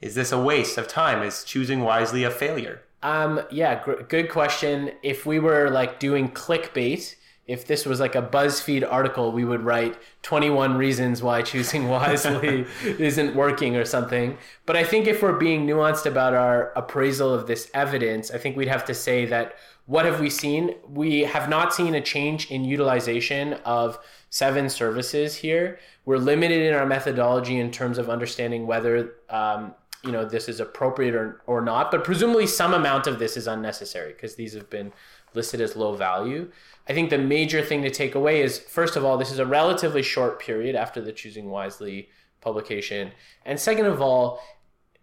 is 0.00 0.14
this 0.14 0.32
a 0.32 0.40
waste 0.40 0.78
of 0.78 0.88
time? 0.88 1.22
Is 1.22 1.44
choosing 1.44 1.80
wisely 1.80 2.24
a 2.24 2.30
failure? 2.30 2.82
Um, 3.02 3.40
yeah, 3.50 3.82
gr- 3.82 4.02
good 4.02 4.28
question. 4.28 4.92
If 5.02 5.26
we 5.26 5.38
were 5.38 5.70
like 5.70 5.98
doing 5.98 6.30
clickbait 6.30 7.16
if 7.50 7.66
this 7.66 7.84
was 7.84 7.98
like 7.98 8.14
a 8.14 8.22
BuzzFeed 8.22 8.86
article, 8.88 9.32
we 9.32 9.44
would 9.44 9.62
write 9.62 9.98
21 10.22 10.76
reasons 10.76 11.20
why 11.20 11.42
choosing 11.42 11.88
wisely 11.96 12.64
isn't 12.84 13.34
working 13.34 13.74
or 13.74 13.84
something. 13.84 14.38
But 14.66 14.76
I 14.76 14.84
think 14.84 15.08
if 15.08 15.20
we're 15.20 15.36
being 15.36 15.66
nuanced 15.66 16.06
about 16.06 16.32
our 16.32 16.72
appraisal 16.76 17.34
of 17.34 17.48
this 17.48 17.68
evidence, 17.74 18.30
I 18.30 18.38
think 18.38 18.56
we'd 18.56 18.68
have 18.68 18.84
to 18.84 18.94
say 18.94 19.26
that 19.26 19.56
what 19.86 20.04
have 20.04 20.20
we 20.20 20.30
seen? 20.30 20.76
We 20.88 21.22
have 21.22 21.48
not 21.48 21.74
seen 21.74 21.96
a 21.96 22.00
change 22.00 22.48
in 22.52 22.64
utilization 22.64 23.54
of 23.64 23.98
seven 24.28 24.70
services 24.70 25.34
here. 25.34 25.80
We're 26.04 26.18
limited 26.18 26.62
in 26.62 26.74
our 26.74 26.86
methodology 26.86 27.58
in 27.58 27.72
terms 27.72 27.98
of 27.98 28.08
understanding 28.08 28.68
whether 28.68 29.14
um, 29.28 29.74
you 30.04 30.12
know 30.12 30.24
this 30.24 30.48
is 30.48 30.60
appropriate 30.60 31.14
or, 31.14 31.42
or 31.46 31.60
not, 31.60 31.90
but 31.90 32.04
presumably 32.04 32.46
some 32.46 32.74
amount 32.74 33.06
of 33.06 33.18
this 33.18 33.36
is 33.36 33.46
unnecessary 33.46 34.12
because 34.12 34.34
these 34.34 34.54
have 34.54 34.70
been 34.70 34.92
listed 35.34 35.60
as 35.60 35.76
low 35.76 35.94
value. 35.94 36.50
I 36.88 36.92
think 36.92 37.10
the 37.10 37.18
major 37.18 37.62
thing 37.62 37.82
to 37.82 37.90
take 37.90 38.14
away 38.14 38.42
is 38.42 38.58
first 38.58 38.96
of 38.96 39.04
all, 39.04 39.16
this 39.16 39.30
is 39.30 39.38
a 39.38 39.46
relatively 39.46 40.02
short 40.02 40.40
period 40.40 40.74
after 40.74 41.00
the 41.00 41.12
Choosing 41.12 41.50
Wisely 41.50 42.08
publication. 42.40 43.12
And 43.44 43.60
second 43.60 43.86
of 43.86 44.00
all, 44.00 44.40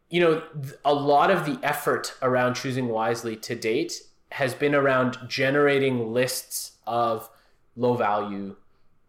you 0.10 0.22
know, 0.22 0.44
a 0.86 0.94
lot 0.94 1.30
of 1.30 1.46
the 1.46 1.60
effort 1.64 2.14
around 2.22 2.56
choosing 2.56 2.88
wisely 2.88 3.36
to 3.36 3.56
date 3.56 4.02
has 4.32 4.54
been 4.54 4.74
around 4.74 5.18
generating 5.28 6.14
lists 6.14 6.74
of 6.86 7.30
low 7.76 7.94
value 7.94 8.56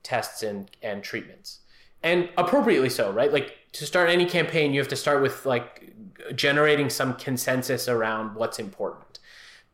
tests 0.03 0.43
and, 0.43 0.71
and 0.83 1.03
treatments. 1.03 1.61
And 2.03 2.29
appropriately 2.37 2.89
so, 2.89 3.11
right? 3.11 3.33
Like 3.33 3.57
to 3.73 3.87
start 3.87 4.11
any 4.11 4.27
campaign, 4.27 4.73
you 4.73 4.81
have 4.81 4.89
to 4.89 4.97
start 4.97 5.23
with 5.23 5.47
like 5.47 5.93
generating 6.35 6.91
some 6.91 7.15
consensus 7.15 7.89
around 7.89 8.35
what's 8.35 8.59
important. 8.59 9.19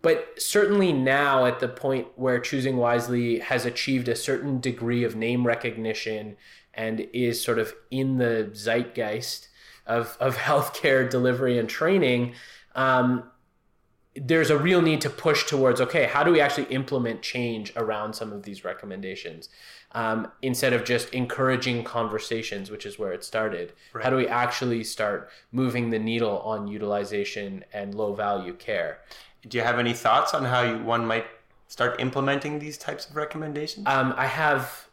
But 0.03 0.35
certainly 0.37 0.93
now, 0.93 1.47
at 1.47 1.61
the 1.61 1.69
point 1.69 2.09
where 2.17 2.39
Choosing 2.39 2.77
Wisely 2.77 3.39
has 3.39 3.65
achieved 3.65 4.07
a 4.07 4.15
certain 4.15 4.61
degree 4.61 5.03
of 5.03 5.17
name 5.17 5.47
recognition 5.47 6.37
and 6.75 7.09
is 7.13 7.43
sort 7.43 7.59
of 7.59 7.73
in 7.91 8.19
the 8.19 8.51
zeitgeist 8.53 9.49
of, 9.87 10.17
of 10.21 10.37
healthcare 10.49 11.09
delivery 11.09 11.59
and 11.59 11.69
training, 11.69 12.35
um, 12.75 13.31
there's 14.17 14.51
a 14.51 14.59
real 14.59 14.81
need 14.81 15.01
to 15.01 15.11
push 15.11 15.47
towards 15.47 15.81
okay, 15.81 16.05
how 16.05 16.23
do 16.23 16.31
we 16.31 16.41
actually 16.41 16.67
implement 16.67 17.23
change 17.23 17.73
around 17.77 18.15
some 18.15 18.33
of 18.33 18.43
these 18.45 18.65
recommendations? 18.65 19.49
Um, 19.93 20.29
instead 20.43 20.73
of 20.73 20.85
just 20.85 21.15
encouraging 21.15 21.85
conversations, 21.85 22.69
which 22.69 22.85
is 22.85 22.99
where 22.99 23.13
it 23.13 23.23
started. 23.23 23.73
Right. 23.93 24.03
How 24.03 24.11
do 24.11 24.17
we 24.17 24.27
actually 24.27 24.83
start 24.83 25.31
moving 25.53 25.91
the 25.91 26.01
needle 26.01 26.41
on 26.41 26.67
utilization 26.67 27.65
and 27.73 27.95
low 27.95 28.13
value 28.13 28.55
care? 28.55 28.99
do 29.49 29.59
you 29.59 29.65
have 29.65 29.79
any 29.79 29.93
thoughts 29.93 30.35
on 30.35 30.45
how 30.45 30.63
you, 30.63 30.79
one 30.79 31.07
might 31.07 31.27
start 31.69 32.01
implementing 32.01 32.59
these 32.59 32.79
types 32.79 33.09
of 33.09 33.17
recommendations? 33.17 33.87
Um, 33.87 34.15
I 34.17 34.27
have 34.27 34.84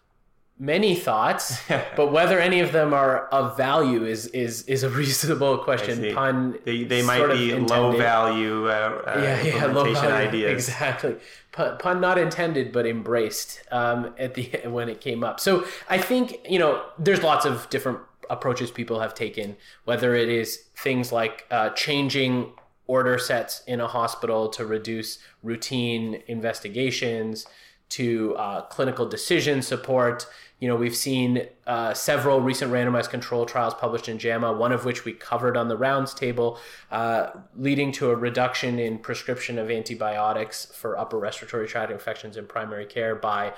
many 0.62 0.93
thoughts, 0.93 1.60
but 1.97 2.12
whether 2.12 2.39
any 2.39 2.60
of 2.60 2.71
them 2.71 2.93
are 2.93 3.26
of 3.28 3.58
value 3.58 4.06
is 4.06 4.28
is 4.28 4.62
is 4.63 4.84
a 4.84 4.89
reasonable 4.89 5.58
question. 5.58 6.13
Pun. 6.13 6.60
They, 6.63 6.84
they 6.84 7.02
might 7.02 7.28
be 7.34 7.54
low 7.56 7.91
value 7.97 8.69
uh, 8.69 9.02
uh, 9.06 9.19
yeah, 9.21 9.41
yeah, 9.41 9.65
low 9.65 9.91
value, 9.91 10.28
ideas. 10.28 10.69
Exactly. 10.69 11.17
Pun, 11.52 11.78
pun, 11.80 12.00
not 12.00 12.17
intended, 12.17 12.71
but 12.71 12.86
embraced 12.86 13.62
um, 13.71 14.13
at 14.17 14.36
the 14.36 14.43
when 14.65 14.88
it 14.88 15.02
came 15.02 15.24
up. 15.24 15.39
So 15.39 15.65
I 15.89 15.97
think 15.97 16.39
you 16.47 16.60
know 16.60 16.84
there's 16.97 17.24
lots 17.24 17.45
of 17.45 17.69
different 17.69 18.00
approaches 18.30 18.71
people 18.71 19.02
have 19.02 19.13
taken, 19.13 19.58
whether 19.84 20.15
it 20.15 20.30
is 20.30 20.58
things 20.78 21.12
like 21.12 21.45
uh, 21.52 21.71
changing 21.71 22.54
order 22.88 23.17
sets 23.17 23.62
in 23.67 23.80
a 23.80 23.88
hospital 23.88 24.50
to 24.50 24.65
reduce 24.65 25.19
routine 25.43 26.21
investigations 26.28 27.47
to 27.91 28.36
uh, 28.38 28.62
clinical 28.63 29.06
decision 29.06 29.62
support. 29.62 30.26
You 30.62 30.67
know, 30.67 30.76
we've 30.76 30.95
seen 30.95 31.47
uh, 31.65 31.95
several 31.95 32.39
recent 32.39 32.71
randomized 32.71 33.10
control 33.10 33.47
trials 33.47 33.74
published 33.74 34.08
in 34.08 34.19
JAMA, 34.19 34.54
one 34.54 34.71
of 34.71 34.86
which 34.86 35.06
we 35.06 35.12
covered 35.12 35.58
on 35.58 35.67
the 35.67 35.76
rounds 35.76 36.13
table, 36.13 36.60
uh, 36.91 37.32
leading 37.56 37.91
to 37.93 38.12
a 38.12 38.15
reduction 38.15 38.78
in 38.78 39.00
prescription 39.00 39.58
of 39.58 39.71
antibiotics 39.71 40.65
for 40.65 41.00
upper 41.00 41.17
respiratory 41.17 41.67
tract 41.67 41.91
infections 41.91 42.38
in 42.38 42.45
primary 42.45 42.86
care 42.86 43.15
by 43.15 43.54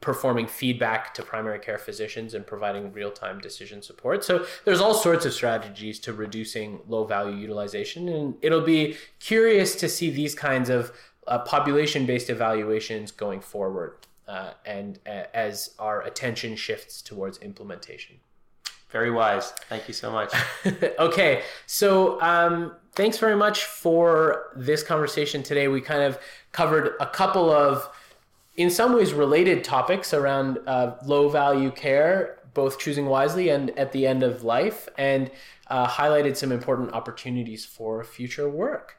performing 0.00 0.48
feedback 0.48 1.14
to 1.14 1.22
primary 1.22 1.60
care 1.60 1.78
physicians 1.78 2.34
and 2.34 2.44
providing 2.44 2.92
real-time 2.92 3.38
decision 3.38 3.80
support. 3.80 4.24
So 4.24 4.44
there's 4.64 4.80
all 4.80 4.92
sorts 4.92 5.24
of 5.24 5.32
strategies 5.32 6.00
to 6.00 6.12
reducing 6.12 6.80
low 6.88 7.04
value 7.04 7.36
utilization 7.36 8.08
and 8.08 8.34
it'll 8.42 8.60
be 8.60 8.96
curious 9.20 9.76
to 9.76 9.88
see 9.88 10.10
these 10.10 10.34
kinds 10.34 10.68
of 10.68 10.92
uh, 11.26 11.38
population-based 11.38 12.28
evaluations 12.28 13.12
going 13.12 13.40
forward 13.40 13.96
uh, 14.28 14.52
and 14.64 14.98
uh, 15.06 15.24
as 15.32 15.74
our 15.78 16.02
attention 16.02 16.56
shifts 16.56 17.02
towards 17.02 17.38
implementation. 17.38 18.16
Very 18.90 19.10
wise. 19.10 19.50
Thank 19.68 19.88
you 19.88 19.94
so 19.94 20.12
much. 20.12 20.32
okay, 20.98 21.42
so 21.66 22.20
um, 22.22 22.76
thanks 22.92 23.18
very 23.18 23.34
much 23.34 23.64
for 23.64 24.52
this 24.54 24.84
conversation 24.84 25.42
today. 25.42 25.66
We 25.66 25.80
kind 25.80 26.02
of 26.02 26.18
covered 26.52 26.94
a 27.00 27.06
couple 27.06 27.50
of 27.50 27.90
in 28.56 28.70
some 28.70 28.94
ways 28.94 29.12
related 29.12 29.64
topics 29.64 30.14
around 30.14 30.58
uh, 30.66 30.94
low 31.04 31.28
value 31.28 31.72
care, 31.72 32.38
both 32.54 32.78
choosing 32.78 33.06
wisely 33.06 33.48
and 33.48 33.76
at 33.76 33.90
the 33.90 34.06
end 34.06 34.22
of 34.22 34.44
life, 34.44 34.88
and 34.96 35.30
uh, 35.66 35.88
highlighted 35.88 36.36
some 36.36 36.52
important 36.52 36.92
opportunities 36.92 37.64
for 37.64 38.04
future 38.04 38.48
work. 38.48 38.96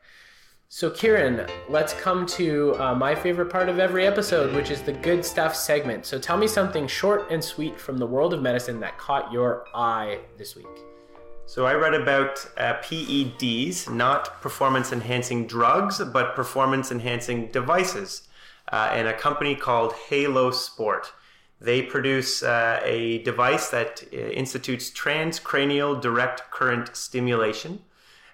So, 0.67 0.89
Kieran, 0.89 1.47
let's 1.69 1.93
come 1.93 2.25
to 2.25 2.75
uh, 2.80 2.95
my 2.95 3.13
favorite 3.13 3.51
part 3.51 3.69
of 3.69 3.78
every 3.78 4.08
episode, 4.08 4.54
which 4.56 4.71
is 4.71 4.82
the 4.82 4.93
good 4.93 5.23
stuff 5.23 5.56
segment. 5.56 6.08
So, 6.08 6.17
tell 6.17 6.38
me 6.38 6.47
something 6.47 6.88
short 6.88 7.32
and 7.32 7.43
sweet 7.43 7.80
from 7.80 7.99
the 7.99 8.08
world 8.08 8.34
of 8.34 8.41
medicine 8.41 8.80
that 8.80 8.97
caught 8.97 9.32
your 9.32 9.67
eye 9.75 10.19
this 10.38 10.56
week. 10.56 10.65
So, 11.45 11.67
I 11.67 11.75
read 11.75 11.93
about 11.93 12.43
uh, 12.58 12.73
PEDs, 12.82 13.93
not 13.93 14.41
performance 14.41 14.91
enhancing 14.91 15.45
drugs, 15.45 16.01
but 16.12 16.36
performance 16.36 16.91
enhancing 16.91 17.51
devices 17.51 18.28
uh, 18.71 18.89
and 18.91 19.08
a 19.08 19.13
company 19.13 19.56
called 19.56 19.93
Halo 20.10 20.49
Sport. 20.49 21.13
They 21.62 21.84
produce 21.84 22.41
uh, 22.41 22.82
a 22.84 23.19
device 23.19 23.69
that 23.69 24.04
uh, 24.12 24.17
institutes 24.17 24.89
transcranial 24.89 26.01
direct 26.01 26.49
current 26.49 26.97
stimulation 26.97 27.84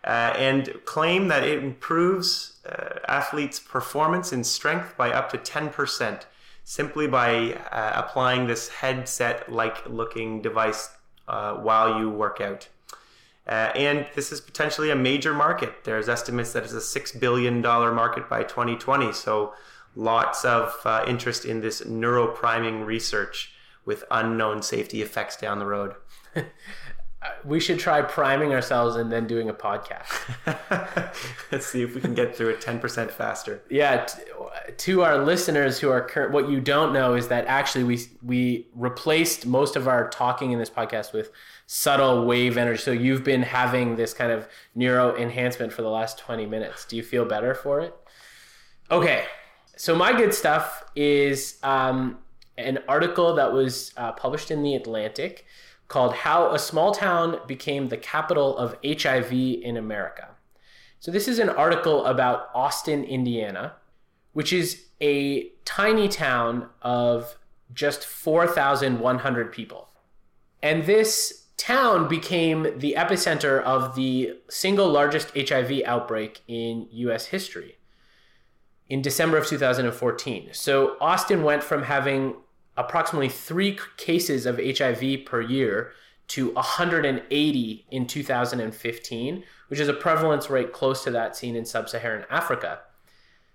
uh, 0.04 0.34
and 0.36 0.74
claim 0.86 1.28
that 1.28 1.44
it 1.44 1.64
improves 1.64 2.60
uh, 2.66 3.00
athletes' 3.08 3.60
performance 3.60 4.32
and 4.32 4.46
strength 4.46 4.96
by 4.98 5.12
up 5.12 5.32
to 5.32 5.38
10% 5.38 6.24
simply 6.64 7.08
by 7.08 7.54
uh, 7.72 7.92
applying 7.96 8.48
this 8.48 8.70
headset 8.70 9.52
like 9.52 9.88
looking 9.88 10.42
device 10.42 10.90
uh, 11.28 11.54
while 11.56 12.00
you 12.00 12.10
work 12.10 12.42
out. 12.42 12.68
Uh, 13.48 13.72
and 13.76 14.08
this 14.16 14.32
is 14.32 14.40
potentially 14.40 14.92
a 14.92 14.96
major 14.96 15.34
market. 15.34 15.84
There's 15.84 16.08
estimates 16.08 16.54
that 16.54 16.64
it's 16.64 16.74
a 16.74 16.78
$6 16.78 17.20
billion 17.20 17.62
market 17.62 18.30
by 18.30 18.44
2020. 18.44 19.12
So 19.14 19.54
lots 19.96 20.46
of 20.46 20.76
interest 21.08 21.46
in 21.46 21.62
this 21.62 21.82
neuropriming 21.82 22.86
research 22.86 23.52
with 23.86 24.04
unknown 24.12 24.62
safety 24.62 25.02
effects 25.02 25.38
down 25.38 25.60
the 25.60 25.66
road. 25.66 25.96
we 27.45 27.60
should 27.60 27.79
try 27.79 28.01
priming 28.01 28.51
ourselves 28.53 28.95
and 28.95 29.12
then 29.12 29.27
doing 29.27 29.49
a 29.49 29.53
podcast. 29.53 30.10
Let's 31.51 31.67
see 31.67 31.84
if 31.84 31.93
we 31.93 32.01
can 32.01 32.15
get 32.15 32.36
through 32.36 32.49
it 32.49 32.62
10% 32.62 33.12
faster. 33.12 33.62
Yeah, 33.69 34.05
t- 34.05 34.21
to 34.77 35.03
our 35.03 35.23
listeners 35.23 35.79
who 35.79 35.89
are 35.89 36.01
current, 36.01 36.31
what 36.31 36.49
you 36.49 36.60
don't 36.60 36.93
know 36.93 37.13
is 37.13 37.27
that 37.27 37.45
actually 37.45 37.84
we 37.84 37.99
we 38.23 38.67
replaced 38.75 39.45
most 39.45 39.75
of 39.75 39.88
our 39.88 40.10
talking 40.10 40.51
in 40.51 40.60
this 40.60 40.69
podcast 40.69 41.13
with 41.13 41.31
subtle 41.67 42.25
wave 42.25 42.57
energy. 42.57 42.81
So 42.81 42.91
you've 42.91 43.23
been 43.23 43.43
having 43.43 43.95
this 43.95 44.13
kind 44.13 44.31
of 44.31 44.47
neuro 44.73 45.15
enhancement 45.15 45.73
for 45.73 45.84
the 45.84 45.89
last 45.89 46.17
20 46.17 46.45
minutes. 46.47 46.86
Do 46.86 46.95
you 46.95 47.03
feel 47.03 47.25
better 47.25 47.53
for 47.53 47.81
it? 47.81 47.95
Okay. 48.89 49.25
So 49.77 49.95
my 49.95 50.12
good 50.12 50.34
stuff 50.34 50.84
is 50.95 51.57
um, 51.63 52.19
an 52.57 52.79
article 52.88 53.36
that 53.36 53.53
was 53.53 53.93
uh, 53.95 54.12
published 54.12 54.51
in 54.51 54.63
the 54.63 54.75
Atlantic 54.75 55.45
called 55.91 56.13
How 56.13 56.54
a 56.54 56.58
Small 56.58 56.93
Town 56.93 57.39
Became 57.47 57.89
the 57.89 57.97
Capital 57.97 58.58
of 58.58 58.77
HIV 58.84 59.34
in 59.34 59.75
America. 59.75 60.30
So, 60.99 61.12
this 61.12 61.27
is 61.27 61.38
an 61.38 61.49
article 61.49 62.06
about 62.06 62.49
Austin, 62.56 63.04
Indiana, 63.04 63.73
which 64.32 64.54
is 64.54 64.86
a 65.01 65.49
tiny 65.65 66.08
town 66.08 66.69
of 66.82 67.38
just 67.73 68.06
4,100 68.06 69.51
people. 69.51 69.89
And 70.63 70.86
this 70.86 71.47
town 71.58 72.08
became 72.08 72.80
the 72.80 72.95
epicenter 72.97 73.62
of 73.62 73.95
the 73.95 74.38
single 74.49 74.89
largest 74.89 75.36
HIV 75.36 75.82
outbreak 75.86 76.41
in 76.47 76.88
US 76.91 77.25
history 77.25 77.77
in 78.88 79.01
December 79.01 79.38
of 79.38 79.45
2014. 79.45 80.49
So, 80.54 80.95
Austin 81.01 81.43
went 81.43 81.63
from 81.63 81.84
having 81.84 82.36
approximately 82.77 83.29
three 83.29 83.77
cases 83.97 84.45
of 84.45 84.57
HIV 84.57 85.25
per 85.25 85.41
year 85.41 85.91
to 86.29 86.53
180 86.53 87.86
in 87.91 88.07
2015, 88.07 89.43
which 89.67 89.79
is 89.79 89.88
a 89.89 89.93
prevalence 89.93 90.49
rate 90.49 90.71
close 90.71 91.03
to 91.03 91.12
that 91.12 91.36
seen 91.36 91.55
in 91.55 91.65
sub 91.65 91.89
Saharan 91.89 92.25
Africa. 92.29 92.79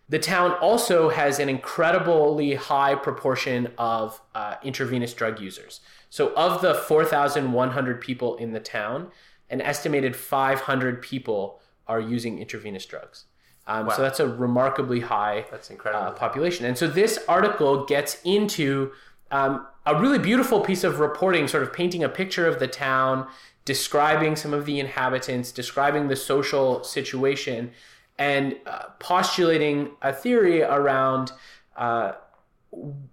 The 0.08 0.18
town 0.18 0.52
also 0.60 1.08
has 1.08 1.40
an 1.40 1.48
incredibly 1.48 2.54
high 2.54 2.94
proportion 2.94 3.72
of 3.76 4.20
uh, 4.34 4.54
intravenous 4.62 5.14
drug 5.14 5.40
users. 5.40 5.80
So, 6.10 6.32
of 6.34 6.60
the 6.60 6.74
4,100 6.74 8.00
people 8.00 8.36
in 8.36 8.52
the 8.52 8.60
town, 8.60 9.10
an 9.50 9.60
estimated 9.60 10.14
500 10.14 11.02
people 11.02 11.60
are 11.88 12.00
using 12.00 12.38
intravenous 12.38 12.86
drugs. 12.86 13.24
Um, 13.66 13.86
wow. 13.86 13.92
So 13.94 14.02
that's 14.02 14.20
a 14.20 14.28
remarkably 14.28 15.00
high 15.00 15.46
that's 15.50 15.70
incredible. 15.70 16.06
Uh, 16.06 16.10
population. 16.12 16.66
And 16.66 16.78
so 16.78 16.86
this 16.86 17.18
article 17.28 17.84
gets 17.84 18.18
into 18.24 18.92
um, 19.30 19.66
a 19.84 20.00
really 20.00 20.18
beautiful 20.18 20.60
piece 20.60 20.84
of 20.84 21.00
reporting, 21.00 21.48
sort 21.48 21.62
of 21.62 21.72
painting 21.72 22.04
a 22.04 22.08
picture 22.08 22.46
of 22.46 22.58
the 22.58 22.68
town, 22.68 23.26
describing 23.64 24.36
some 24.36 24.54
of 24.54 24.66
the 24.66 24.78
inhabitants, 24.78 25.50
describing 25.50 26.08
the 26.08 26.16
social 26.16 26.84
situation, 26.84 27.72
and 28.18 28.56
uh, 28.66 28.84
postulating 29.00 29.90
a 30.00 30.12
theory 30.12 30.62
around 30.62 31.32
uh, 31.76 32.12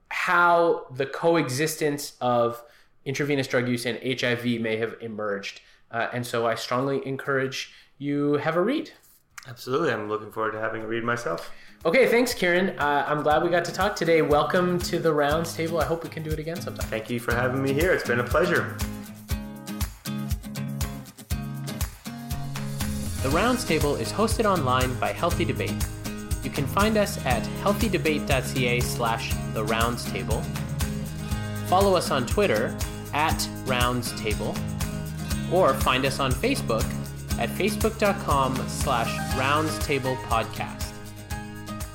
how 0.09 0.85
the 0.95 1.05
coexistence 1.05 2.13
of 2.21 2.63
intravenous 3.05 3.47
drug 3.47 3.67
use 3.67 3.85
and 3.85 3.99
HIV 4.19 4.45
may 4.61 4.77
have 4.77 4.95
emerged. 5.01 5.61
Uh, 5.91 6.07
and 6.13 6.25
so 6.25 6.45
I 6.45 6.55
strongly 6.55 7.05
encourage 7.05 7.73
you 7.97 8.35
have 8.35 8.55
a 8.55 8.61
read. 8.61 8.91
Absolutely. 9.47 9.91
I'm 9.91 10.07
looking 10.07 10.31
forward 10.31 10.51
to 10.51 10.59
having 10.59 10.83
a 10.83 10.87
read 10.87 11.03
myself. 11.03 11.51
Okay, 11.85 12.07
thanks, 12.07 12.33
Kieran. 12.33 12.79
Uh, 12.79 13.05
I'm 13.07 13.23
glad 13.23 13.43
we 13.43 13.49
got 13.49 13.65
to 13.65 13.73
talk 13.73 13.93
today. 13.93 14.21
Welcome 14.21 14.79
to 14.79 14.99
the 14.99 15.11
Rounds 15.11 15.53
Table. 15.53 15.81
I 15.81 15.85
hope 15.85 16.03
we 16.03 16.09
can 16.09 16.23
do 16.23 16.29
it 16.29 16.39
again 16.39 16.61
sometime. 16.61 16.87
Thank 16.87 17.09
you 17.09 17.19
for 17.19 17.35
having 17.35 17.61
me 17.61 17.73
here. 17.73 17.91
It's 17.91 18.07
been 18.07 18.21
a 18.21 18.23
pleasure. 18.23 18.77
The 23.21 23.29
Rounds 23.29 23.65
Table 23.65 23.95
is 23.95 24.11
hosted 24.13 24.45
online 24.45 24.93
by 24.95 25.11
Healthy 25.11 25.43
Debate. 25.43 25.75
You 26.41 26.49
can 26.49 26.65
find 26.65 26.97
us 26.97 27.17
at 27.25 27.43
healthydebate.ca 27.63 28.79
slash 28.79 29.33
the 29.53 29.63
rounds 29.63 30.09
table. 30.11 30.41
Follow 31.67 31.95
us 31.95 32.11
on 32.11 32.25
Twitter 32.25 32.77
at 33.13 33.47
rounds 33.65 34.11
table, 34.21 34.55
or 35.51 35.73
find 35.73 36.05
us 36.05 36.19
on 36.19 36.31
Facebook 36.31 36.85
at 37.39 37.49
facebook.com 37.49 38.55
slash 38.67 39.15
roundstable 39.35 40.15
podcast. 40.23 40.91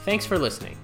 Thanks 0.05 0.25
for 0.25 0.39
listening. 0.39 0.78